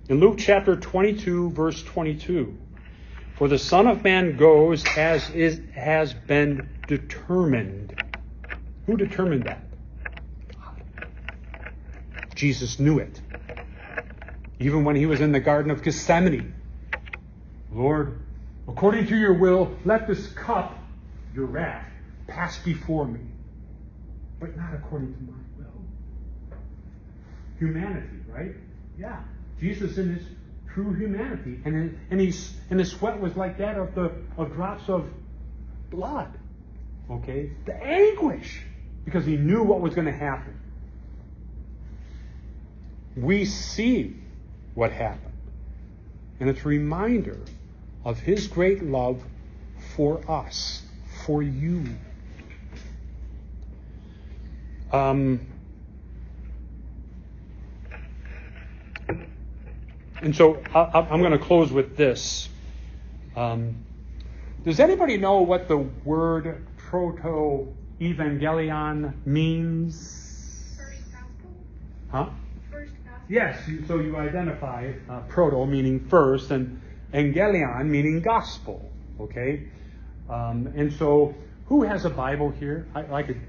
In 0.08 0.20
Luke 0.20 0.38
chapter 0.38 0.76
22, 0.76 1.52
verse 1.52 1.82
22, 1.84 2.56
for 3.36 3.48
the 3.48 3.58
Son 3.58 3.88
of 3.88 4.04
Man 4.04 4.38
goes 4.38 4.86
as 4.96 5.30
is, 5.32 5.60
has 5.74 6.14
been 6.14 6.70
determined. 6.88 8.02
Who 8.86 8.98
determined 8.98 9.46
that? 9.46 9.64
Jesus 12.36 12.80
knew 12.80 13.00
it. 13.00 13.20
Even 14.60 14.84
when 14.84 14.96
he 14.96 15.08
was 15.08 15.22
in 15.22 15.32
the 15.32 15.40
Garden 15.40 15.72
of 15.72 15.82
Gethsemane. 15.82 16.54
Lord, 17.72 18.20
according 18.68 19.08
to 19.08 19.16
your 19.16 19.34
will, 19.34 19.76
let 19.86 20.08
this 20.08 20.28
cup, 20.28 20.78
your 21.34 21.46
wrath, 21.48 21.86
pass 22.28 22.60
before 22.60 23.06
me, 23.06 23.22
but 24.40 24.56
not 24.56 24.74
according 24.74 25.14
to 25.14 25.22
my 25.22 25.38
will. 25.58 25.82
Humanity, 27.60 28.20
right? 28.28 28.56
Yeah. 28.98 29.22
Jesus 29.60 29.98
in 29.98 30.16
his 30.16 30.24
true 30.74 30.94
humanity, 30.94 31.60
and 31.66 31.98
and 32.12 32.20
he's 32.20 32.54
and 32.70 32.80
his 32.80 32.92
sweat 32.92 33.20
was 33.20 33.36
like 33.36 33.58
that 33.58 33.78
of 33.78 33.96
the 33.96 34.12
of 34.38 34.54
drops 34.54 34.90
of 34.90 35.10
blood. 35.90 36.38
Okay, 37.10 37.52
the 37.66 37.74
anguish 37.74 38.62
because 39.06 39.26
he 39.26 39.38
knew 39.38 39.64
what 39.64 39.82
was 39.82 39.96
going 39.96 40.06
to 40.06 40.12
happen. 40.12 40.54
We 43.16 43.46
see 43.46 44.18
what 44.76 44.92
happened, 44.92 45.34
and 46.40 46.50
it's 46.50 46.64
a 46.64 46.68
reminder 46.68 47.40
of 48.06 48.20
his 48.20 48.48
great 48.48 48.84
love 48.84 49.24
for 49.96 50.22
us, 50.30 50.84
for 51.26 51.42
you. 51.42 51.86
Um, 54.92 55.46
and 60.22 60.36
so 60.36 60.62
I, 60.74 61.08
am 61.12 61.20
going 61.20 61.32
to 61.32 61.40
close 61.40 61.72
with 61.72 61.98
this. 61.98 62.48
Um, 63.36 63.84
does 64.64 64.80
anybody 64.80 65.18
know 65.18 65.42
what 65.42 65.68
the 65.68 65.78
word 65.78 66.66
proto 66.78 67.74
evangelion 68.00 69.14
means? 69.26 70.76
First 70.78 71.04
gospel? 71.12 71.50
Huh? 72.12 72.30
First 72.72 72.94
gospel? 73.06 73.26
Yes, 73.30 73.68
you, 73.68 73.86
so 73.88 74.00
you 74.00 74.16
identify 74.18 74.94
uh, 75.10 75.20
proto 75.28 75.66
meaning 75.66 76.08
first 76.08 76.52
and 76.52 76.82
Angelion 77.14 77.86
meaning 77.86 78.22
gospel. 78.22 78.90
Okay? 79.20 79.68
Um, 80.30 80.72
and 80.76 80.92
so, 80.94 81.36
who 81.68 81.84
has 81.84 82.06
a 82.06 82.10
Bible 82.10 82.52
here? 82.52 82.88
I, 82.96 83.16
I 83.16 83.24
could. 83.24 83.40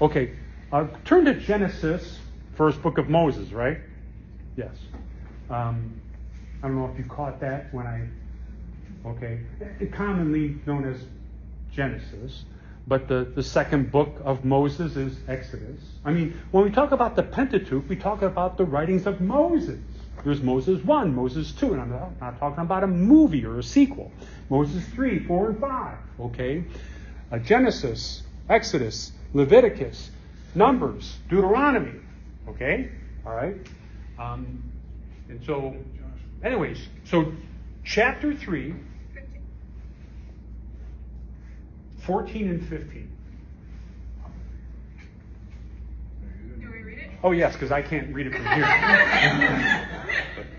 Okay. 0.00 0.32
Uh, 0.70 0.86
turn 1.06 1.24
to 1.24 1.32
Genesis, 1.32 2.18
first 2.54 2.82
book 2.82 2.98
of 2.98 3.08
Moses, 3.08 3.52
right? 3.52 3.78
Yes. 4.56 4.74
Um, 5.48 5.98
I 6.62 6.66
don't 6.66 6.76
know 6.76 6.90
if 6.92 6.98
you 6.98 7.04
caught 7.04 7.40
that 7.40 7.72
when 7.72 7.86
I. 7.86 8.06
Okay. 9.06 9.40
It, 9.80 9.92
commonly 9.92 10.56
known 10.66 10.84
as 10.84 11.00
Genesis. 11.72 12.44
But 12.86 13.08
the, 13.08 13.30
the 13.34 13.42
second 13.42 13.90
book 13.90 14.20
of 14.24 14.44
Moses 14.44 14.96
is 14.96 15.16
Exodus. 15.26 15.80
I 16.04 16.10
mean, 16.10 16.38
when 16.50 16.64
we 16.64 16.70
talk 16.70 16.92
about 16.92 17.16
the 17.16 17.22
Pentateuch, 17.22 17.88
we 17.88 17.96
talk 17.96 18.20
about 18.22 18.58
the 18.58 18.64
writings 18.64 19.06
of 19.06 19.20
Moses. 19.20 19.78
There's 20.24 20.42
Moses 20.42 20.82
1, 20.84 21.14
Moses 21.14 21.52
2, 21.52 21.72
and 21.74 21.82
I'm 21.82 21.90
not, 21.90 22.20
not 22.20 22.38
talking 22.38 22.62
about 22.62 22.82
a 22.82 22.86
movie 22.86 23.44
or 23.44 23.58
a 23.58 23.62
sequel. 23.62 24.10
Moses 24.50 24.84
3, 24.88 25.20
4, 25.20 25.50
and 25.50 25.60
5, 25.60 25.98
okay? 26.20 26.64
Uh, 27.30 27.38
Genesis, 27.38 28.22
Exodus, 28.48 29.12
Leviticus, 29.32 30.10
Numbers, 30.54 31.16
Deuteronomy, 31.28 32.00
okay? 32.48 32.90
All 33.26 33.34
right? 33.34 33.56
Um, 34.18 34.62
and 35.28 35.42
so, 35.44 35.76
anyways, 36.42 36.88
so 37.04 37.32
chapter 37.84 38.34
3, 38.34 38.74
14 42.00 42.48
and 42.48 42.68
15. 42.68 43.10
Do 46.60 46.70
we 46.70 46.82
read 46.82 46.98
it? 46.98 47.10
Oh, 47.22 47.32
yes, 47.32 47.52
because 47.52 47.70
I 47.70 47.82
can't 47.82 48.14
read 48.14 48.28
it 48.28 48.32
from 48.32 48.46
here. 48.46 49.88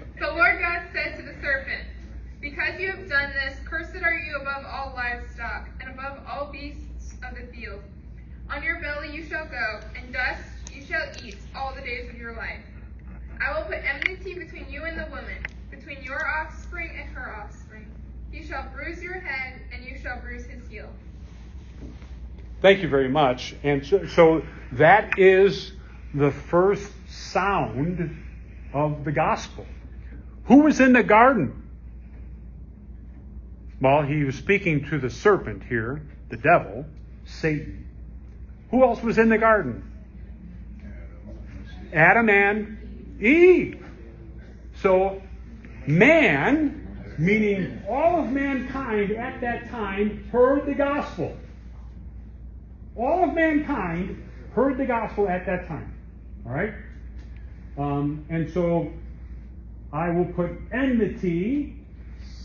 the 0.20 0.28
Lord 0.28 0.60
God 0.62 0.84
said 0.94 1.18
to 1.18 1.24
the 1.24 1.34
serpent, 1.42 1.88
Because 2.40 2.80
you 2.80 2.92
have 2.92 3.10
done 3.10 3.34
this, 3.34 3.58
cursed 3.66 3.96
are 4.04 4.14
you 4.14 4.38
above 4.40 4.64
all 4.66 4.94
livestock, 4.96 5.68
and 5.82 5.90
above 5.90 6.20
all 6.28 6.52
beasts 6.52 7.14
of 7.24 7.36
the 7.36 7.48
field. 7.52 7.82
On 8.52 8.64
your 8.64 8.80
belly 8.80 9.12
you 9.12 9.24
shall 9.24 9.46
go, 9.46 9.80
and 9.96 10.12
dust 10.12 10.42
you 10.74 10.84
shall 10.84 11.06
eat 11.24 11.38
all 11.56 11.74
the 11.76 11.82
days 11.82 12.10
of 12.10 12.18
your 12.18 12.36
life. 12.36 12.62
I 13.46 13.58
will 13.58 13.66
put 13.66 13.78
enmity 13.78 14.34
between 14.34 14.68
you 14.70 14.86
and 14.86 14.98
the 15.00 15.06
woman, 15.06 15.46
between 15.70 16.02
your 16.04 16.28
offspring 16.28 16.90
and 17.00 17.10
her 17.16 17.36
offspring. 17.36 17.86
He 18.32 18.44
shall 18.44 18.68
bruise 18.76 19.02
your 19.02 19.20
head, 19.20 19.62
and 19.74 19.86
you 19.86 19.98
shall 20.02 20.20
bruise 20.20 20.46
his 20.46 20.68
heel. 20.68 20.90
Thank 22.62 22.82
you 22.82 22.90
very 22.90 23.08
much. 23.08 23.56
And 23.64 23.86
so, 23.86 24.06
so, 24.08 24.44
that 24.74 25.18
is 25.20 25.72
the 26.14 26.32
first 26.32 26.92
sound 27.08 28.24
of 28.74 29.06
the 29.06 29.12
gospel. 29.12 29.66
Who 30.46 30.64
was 30.64 30.80
in 30.80 30.94
the 30.94 31.04
garden? 31.04 31.70
Well, 33.80 34.02
he 34.02 34.24
was 34.24 34.36
speaking 34.36 34.86
to 34.90 34.98
the 34.98 35.10
serpent 35.10 35.64
here, 35.64 36.02
the 36.30 36.38
devil, 36.38 36.86
Satan. 37.26 37.89
Who 38.72 38.84
else 38.84 39.02
was 39.02 39.18
in 39.18 39.30
the 39.30 39.38
garden? 39.38 39.84
Adam 41.92 42.30
and 42.30 43.18
Eve. 43.22 43.84
So, 44.82 45.22
man, 45.88 47.16
meaning 47.18 47.82
all 47.90 48.20
of 48.22 48.32
mankind 48.32 49.12
at 49.12 49.42
that 49.42 49.70
time, 49.70 50.28
heard 50.32 50.66
the 50.66 50.76
gospel. 50.76 51.36
All 52.96 53.24
of 53.24 53.34
mankind 53.34 54.24
heard 54.54 54.78
the 54.78 54.86
gospel 54.86 55.28
at 55.28 55.46
that 55.46 55.68
time. 55.68 55.94
All 56.46 56.54
right? 56.54 56.74
Um, 57.78 58.26
and 58.30 58.52
so 58.52 58.92
I 59.92 60.10
will 60.10 60.26
put 60.26 60.52
enmity, 60.72 61.78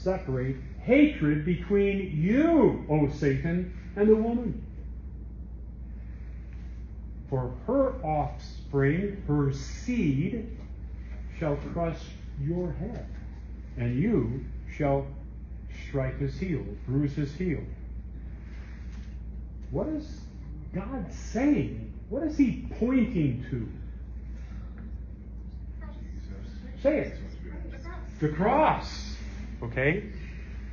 separate, 0.02 0.56
hatred 0.80 1.44
between 1.44 2.12
you, 2.16 2.84
O 2.88 3.08
Satan, 3.10 3.76
and 3.96 4.08
the 4.08 4.16
woman. 4.16 4.63
For 7.34 7.52
her 7.66 7.94
offspring, 8.06 9.20
her 9.26 9.52
seed, 9.52 10.56
shall 11.36 11.56
crush 11.72 11.98
your 12.40 12.70
head, 12.74 13.08
and 13.76 14.00
you 14.00 14.44
shall 14.72 15.04
strike 15.88 16.16
his 16.20 16.38
heel, 16.38 16.64
bruise 16.86 17.16
his 17.16 17.34
heel. 17.34 17.58
What 19.72 19.88
is 19.88 20.20
God 20.72 21.12
saying? 21.12 21.92
What 22.08 22.22
is 22.22 22.38
he 22.38 22.68
pointing 22.78 23.44
to? 23.50 23.68
Say 26.84 26.98
it. 27.00 27.18
The 28.20 28.28
cross. 28.28 29.16
Okay? 29.60 30.04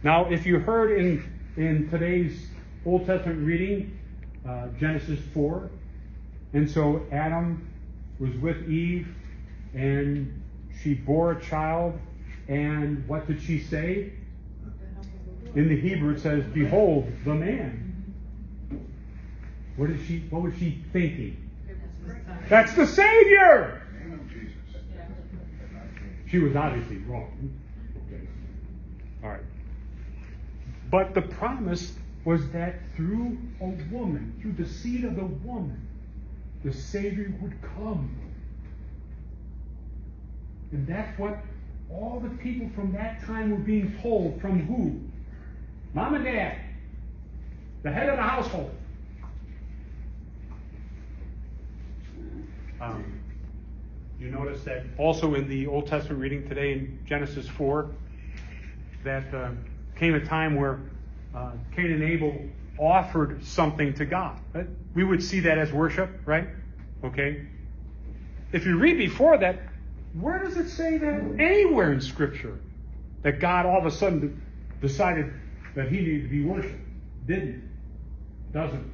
Now, 0.03 0.29
if 0.29 0.45
you 0.45 0.59
heard 0.59 0.91
in, 0.91 1.27
in 1.57 1.89
today's 1.89 2.45
Old 2.85 3.07
Testament 3.07 3.47
reading, 3.47 3.97
uh, 4.47 4.67
Genesis 4.79 5.19
4, 5.33 5.71
and 6.53 6.69
so 6.69 7.05
Adam 7.11 7.67
was 8.19 8.33
with 8.35 8.69
Eve, 8.69 9.07
and 9.73 10.41
she 10.81 10.93
bore 10.93 11.31
a 11.31 11.41
child, 11.41 11.99
and 12.47 13.07
what 13.07 13.27
did 13.27 13.41
she 13.41 13.59
say? 13.59 14.13
In 15.55 15.67
the 15.67 15.79
Hebrew, 15.79 16.13
it 16.13 16.19
says, 16.19 16.45
Behold, 16.45 17.11
the 17.25 17.33
man. 17.33 17.87
What 19.75 19.89
is 19.89 20.05
she? 20.05 20.19
What 20.29 20.41
was 20.43 20.53
she 20.57 20.83
thinking? 20.93 21.49
That's 22.49 22.73
the 22.73 22.85
Savior. 22.85 23.81
She 26.29 26.39
was 26.39 26.55
obviously 26.55 26.97
wrong. 26.99 27.53
Okay. 28.07 28.27
All 29.23 29.29
right. 29.29 29.41
But 30.89 31.13
the 31.13 31.21
promise 31.21 31.93
was 32.23 32.49
that 32.51 32.75
through 32.95 33.37
a 33.59 33.67
woman, 33.93 34.37
through 34.41 34.53
the 34.53 34.65
seed 34.65 35.03
of 35.03 35.15
the 35.15 35.25
woman, 35.25 35.87
the 36.63 36.73
Savior 36.73 37.33
would 37.41 37.55
come. 37.61 38.15
And 40.71 40.87
that's 40.87 41.17
what 41.19 41.39
all 41.89 42.19
the 42.19 42.29
people 42.37 42.69
from 42.75 42.93
that 42.93 43.23
time 43.23 43.51
were 43.51 43.57
being 43.57 43.97
told 44.01 44.39
from 44.39 44.65
who? 44.65 44.99
Mom 45.93 46.15
and 46.15 46.23
dad, 46.23 46.57
the 47.83 47.91
head 47.91 48.09
of 48.09 48.15
the 48.15 48.21
household. 48.21 48.71
Um, 52.79 53.19
you 54.19 54.29
notice 54.29 54.63
that 54.63 54.85
also 54.97 55.35
in 55.35 55.49
the 55.49 55.67
Old 55.67 55.87
Testament 55.87 56.21
reading 56.21 56.47
today 56.47 56.73
in 56.73 56.99
Genesis 57.05 57.47
4, 57.47 57.89
that 59.03 59.33
uh, 59.33 59.49
came 59.95 60.15
a 60.15 60.23
time 60.23 60.55
where 60.55 60.79
uh, 61.35 61.51
Cain 61.75 61.91
and 61.91 62.03
Abel 62.03 62.35
offered 62.79 63.43
something 63.45 63.93
to 63.95 64.05
God. 64.05 64.39
We 64.93 65.03
would 65.03 65.23
see 65.23 65.41
that 65.41 65.57
as 65.57 65.71
worship, 65.71 66.09
right? 66.25 66.47
Okay. 67.03 67.45
If 68.51 68.65
you 68.65 68.77
read 68.77 68.97
before 68.97 69.37
that, 69.37 69.59
where 70.13 70.39
does 70.39 70.57
it 70.57 70.69
say 70.69 70.97
that 70.97 71.21
anywhere 71.39 71.93
in 71.93 72.01
Scripture 72.01 72.59
that 73.21 73.39
God 73.39 73.65
all 73.65 73.77
of 73.77 73.85
a 73.85 73.91
sudden 73.91 74.41
decided 74.81 75.31
that 75.75 75.89
he 75.89 75.97
needed 75.97 76.23
to 76.23 76.29
be 76.29 76.43
worshipped? 76.43 76.75
Didn't. 77.27 77.69
Doesn't. 78.51 78.91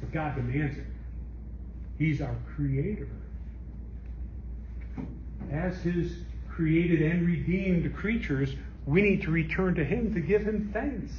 But 0.00 0.12
God 0.12 0.34
demands 0.34 0.78
it. 0.78 0.86
He's 1.98 2.20
our 2.20 2.34
creator. 2.56 3.08
As 5.52 5.78
his 5.82 6.12
created 6.48 7.02
and 7.02 7.26
redeemed 7.26 7.94
creatures, 7.94 8.54
we 8.84 9.02
need 9.02 9.22
to 9.22 9.30
return 9.30 9.74
to 9.76 9.84
him 9.84 10.12
to 10.14 10.20
give 10.20 10.42
him 10.42 10.70
thanks. 10.72 11.12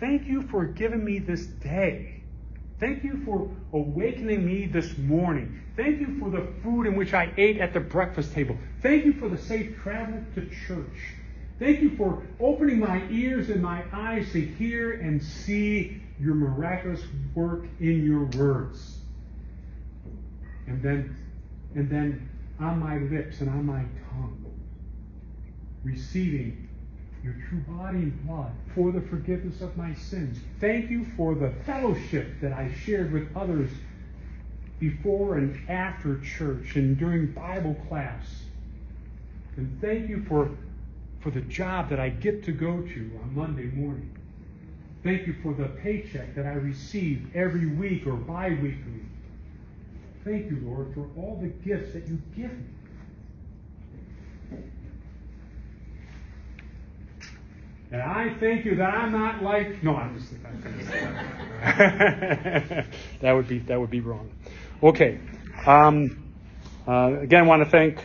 Thank 0.00 0.26
you 0.26 0.42
for 0.42 0.64
giving 0.64 1.04
me 1.04 1.18
this 1.18 1.46
day. 1.46 2.22
Thank 2.78 3.02
you 3.02 3.24
for 3.24 3.50
awakening 3.72 4.46
me 4.46 4.66
this 4.66 4.96
morning. 4.96 5.60
Thank 5.76 6.00
you 6.00 6.18
for 6.20 6.30
the 6.30 6.46
food 6.62 6.86
in 6.86 6.94
which 6.94 7.14
I 7.14 7.32
ate 7.36 7.58
at 7.58 7.72
the 7.72 7.80
breakfast 7.80 8.32
table. 8.32 8.56
Thank 8.82 9.04
you 9.04 9.12
for 9.14 9.28
the 9.28 9.38
safe 9.38 9.76
travel 9.82 10.22
to 10.36 10.48
church. 10.66 11.14
Thank 11.58 11.80
you 11.80 11.96
for 11.96 12.22
opening 12.38 12.78
my 12.78 13.02
ears 13.10 13.50
and 13.50 13.60
my 13.60 13.82
eyes 13.92 14.30
to 14.32 14.40
hear 14.40 14.92
and 14.92 15.20
see 15.20 16.00
your 16.20 16.36
miraculous 16.36 17.02
work 17.34 17.64
in 17.80 18.04
your 18.04 18.26
words. 18.40 18.98
And 20.68 20.80
then, 20.80 21.16
and 21.74 21.90
then 21.90 22.28
on 22.60 22.78
my 22.78 22.98
lips 22.98 23.40
and 23.40 23.50
on 23.50 23.66
my 23.66 23.84
tongue, 24.10 24.44
receiving 25.82 26.67
your 27.22 27.34
true 27.48 27.60
body 27.68 27.98
and 27.98 28.26
blood 28.26 28.52
for 28.74 28.92
the 28.92 29.00
forgiveness 29.00 29.60
of 29.60 29.76
my 29.76 29.94
sins. 29.94 30.38
Thank 30.60 30.90
you 30.90 31.06
for 31.16 31.34
the 31.34 31.52
fellowship 31.66 32.40
that 32.40 32.52
I 32.52 32.72
shared 32.84 33.12
with 33.12 33.36
others 33.36 33.70
before 34.78 35.38
and 35.38 35.68
after 35.68 36.20
church 36.20 36.76
and 36.76 36.96
during 36.96 37.32
Bible 37.32 37.76
class. 37.88 38.44
And 39.56 39.80
thank 39.80 40.08
you 40.08 40.24
for, 40.28 40.50
for 41.20 41.30
the 41.30 41.40
job 41.40 41.90
that 41.90 41.98
I 41.98 42.10
get 42.10 42.44
to 42.44 42.52
go 42.52 42.82
to 42.82 43.20
on 43.22 43.34
Monday 43.34 43.66
morning. 43.66 44.16
Thank 45.02 45.26
you 45.26 45.34
for 45.42 45.52
the 45.54 45.68
paycheck 45.68 46.34
that 46.34 46.46
I 46.46 46.52
receive 46.52 47.30
every 47.34 47.66
week 47.66 48.06
or 48.06 48.14
bi 48.14 48.50
weekly. 48.50 49.04
Thank 50.24 50.50
you, 50.50 50.62
Lord, 50.64 50.92
for 50.94 51.08
all 51.16 51.38
the 51.40 51.48
gifts 51.48 51.92
that 51.94 52.06
you 52.06 52.20
give 52.36 52.52
me. 52.52 52.64
And 57.90 58.02
I 58.02 58.34
thank 58.38 58.66
you 58.66 58.76
that 58.76 58.94
I'm 58.94 59.12
not 59.12 59.42
like 59.42 59.82
no, 59.82 59.96
I'm 59.96 60.18
just 60.18 60.30
that 63.20 63.32
would 63.32 63.48
be 63.48 63.60
that 63.60 63.80
would 63.80 63.90
be 63.90 64.00
wrong. 64.00 64.30
Okay. 64.82 65.18
Um, 65.66 66.24
uh, 66.86 67.18
again, 67.20 67.46
want 67.46 67.64
to 67.64 67.70
thank 67.70 67.98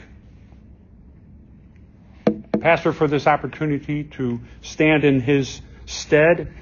Pastor 2.62 2.94
for 2.94 3.08
this 3.08 3.28
opportunity 3.28 4.06
to 4.06 4.40
stand 4.62 5.04
in 5.04 5.20
his 5.20 5.62
stead 5.86 6.54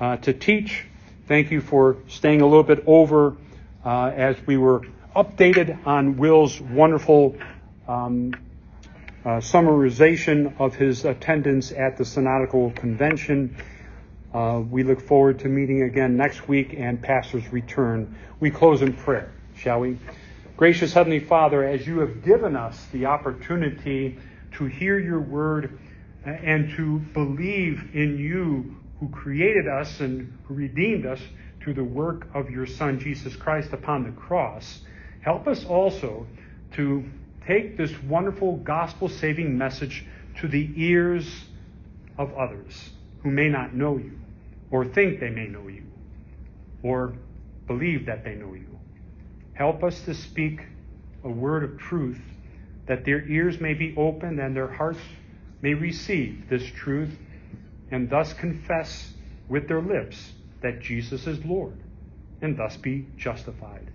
uh, 0.00 0.16
to 0.16 0.32
teach. 0.32 0.86
Thank 1.28 1.50
you 1.50 1.60
for 1.60 1.98
staying 2.08 2.40
a 2.40 2.46
little 2.46 2.62
bit 2.62 2.82
over 2.86 3.36
uh, 3.84 4.06
as 4.06 4.36
we 4.46 4.56
were 4.56 4.86
updated 5.14 5.86
on 5.86 6.16
Will's 6.16 6.60
wonderful 6.60 7.36
um, 7.86 8.32
summarization 9.24 10.58
of 10.58 10.74
his 10.74 11.04
attendance 11.04 11.72
at 11.72 11.96
the 11.96 12.04
Synodical 12.04 12.70
Convention. 12.70 13.56
Uh, 14.32 14.62
we 14.68 14.82
look 14.82 15.00
forward 15.00 15.40
to 15.40 15.48
meeting 15.48 15.82
again 15.82 16.16
next 16.16 16.48
week 16.48 16.74
and 16.76 17.02
Pastor's 17.02 17.52
return. 17.52 18.16
We 18.38 18.50
close 18.50 18.80
in 18.80 18.94
prayer, 18.94 19.32
shall 19.56 19.80
we? 19.80 19.98
Gracious 20.56 20.92
Heavenly 20.92 21.20
Father, 21.20 21.64
as 21.64 21.86
you 21.86 22.00
have 22.00 22.24
given 22.24 22.56
us 22.56 22.86
the 22.92 23.06
opportunity 23.06 24.18
to 24.52 24.64
hear 24.66 24.98
your 24.98 25.20
word 25.20 25.78
and 26.24 26.74
to 26.76 26.98
believe 27.12 27.90
in 27.94 28.18
you 28.18 28.76
who 29.00 29.08
created 29.08 29.66
us 29.66 30.00
and 30.00 30.38
who 30.44 30.54
redeemed 30.54 31.06
us 31.06 31.20
through 31.60 31.74
the 31.74 31.84
work 31.84 32.26
of 32.34 32.50
your 32.50 32.66
Son, 32.66 32.98
Jesus 32.98 33.36
Christ, 33.36 33.72
upon 33.72 34.04
the 34.04 34.12
cross, 34.12 34.80
help 35.22 35.46
us 35.46 35.64
also 35.64 36.26
to 36.72 37.04
take 37.46 37.76
this 37.76 37.92
wonderful 38.02 38.56
gospel 38.58 39.08
saving 39.08 39.56
message 39.56 40.04
to 40.40 40.48
the 40.48 40.70
ears 40.76 41.44
of 42.18 42.32
others 42.34 42.90
who 43.22 43.30
may 43.30 43.48
not 43.48 43.74
know 43.74 43.96
you, 43.96 44.18
or 44.70 44.84
think 44.84 45.20
they 45.20 45.30
may 45.30 45.46
know 45.46 45.68
you, 45.68 45.84
or 46.82 47.14
believe 47.66 48.06
that 48.06 48.24
they 48.24 48.34
know 48.34 48.54
you. 48.54 48.66
Help 49.54 49.84
us 49.84 50.00
to 50.02 50.14
speak 50.14 50.60
a 51.24 51.28
word 51.28 51.64
of 51.64 51.78
truth 51.78 52.20
that 52.86 53.04
their 53.04 53.24
ears 53.28 53.60
may 53.60 53.74
be 53.74 53.94
opened 53.96 54.40
and 54.40 54.56
their 54.56 54.72
hearts 54.72 55.00
may 55.62 55.74
receive 55.74 56.48
this 56.48 56.64
truth 56.64 57.16
and 57.90 58.08
thus 58.08 58.32
confess 58.32 59.12
with 59.48 59.68
their 59.68 59.82
lips 59.82 60.32
that 60.62 60.80
Jesus 60.80 61.26
is 61.26 61.44
Lord 61.44 61.76
and 62.40 62.56
thus 62.56 62.76
be 62.76 63.06
justified. 63.16 63.90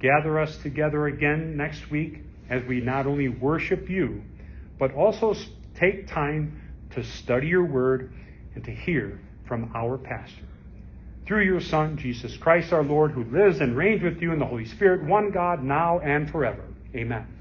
Gather 0.00 0.38
us 0.38 0.56
together 0.58 1.06
again 1.06 1.56
next 1.56 1.90
week 1.90 2.22
as 2.50 2.62
we 2.64 2.80
not 2.80 3.06
only 3.06 3.28
worship 3.28 3.88
you, 3.88 4.22
but 4.78 4.92
also 4.94 5.34
take 5.74 6.06
time 6.06 6.60
to 6.90 7.02
study 7.02 7.48
your 7.48 7.64
word 7.64 8.12
and 8.54 8.64
to 8.64 8.70
hear 8.70 9.20
from 9.46 9.70
our 9.74 9.98
pastor. 9.98 10.44
Through 11.26 11.44
your 11.44 11.60
Son, 11.60 11.96
Jesus 11.96 12.36
Christ 12.36 12.72
our 12.72 12.84
Lord, 12.84 13.10
who 13.10 13.24
lives 13.24 13.60
and 13.60 13.76
reigns 13.76 14.02
with 14.02 14.22
you 14.22 14.32
in 14.32 14.38
the 14.38 14.46
Holy 14.46 14.66
Spirit, 14.66 15.04
one 15.04 15.30
God, 15.30 15.62
now 15.62 15.98
and 15.98 16.30
forever. 16.30 16.64
Amen. 16.94 17.35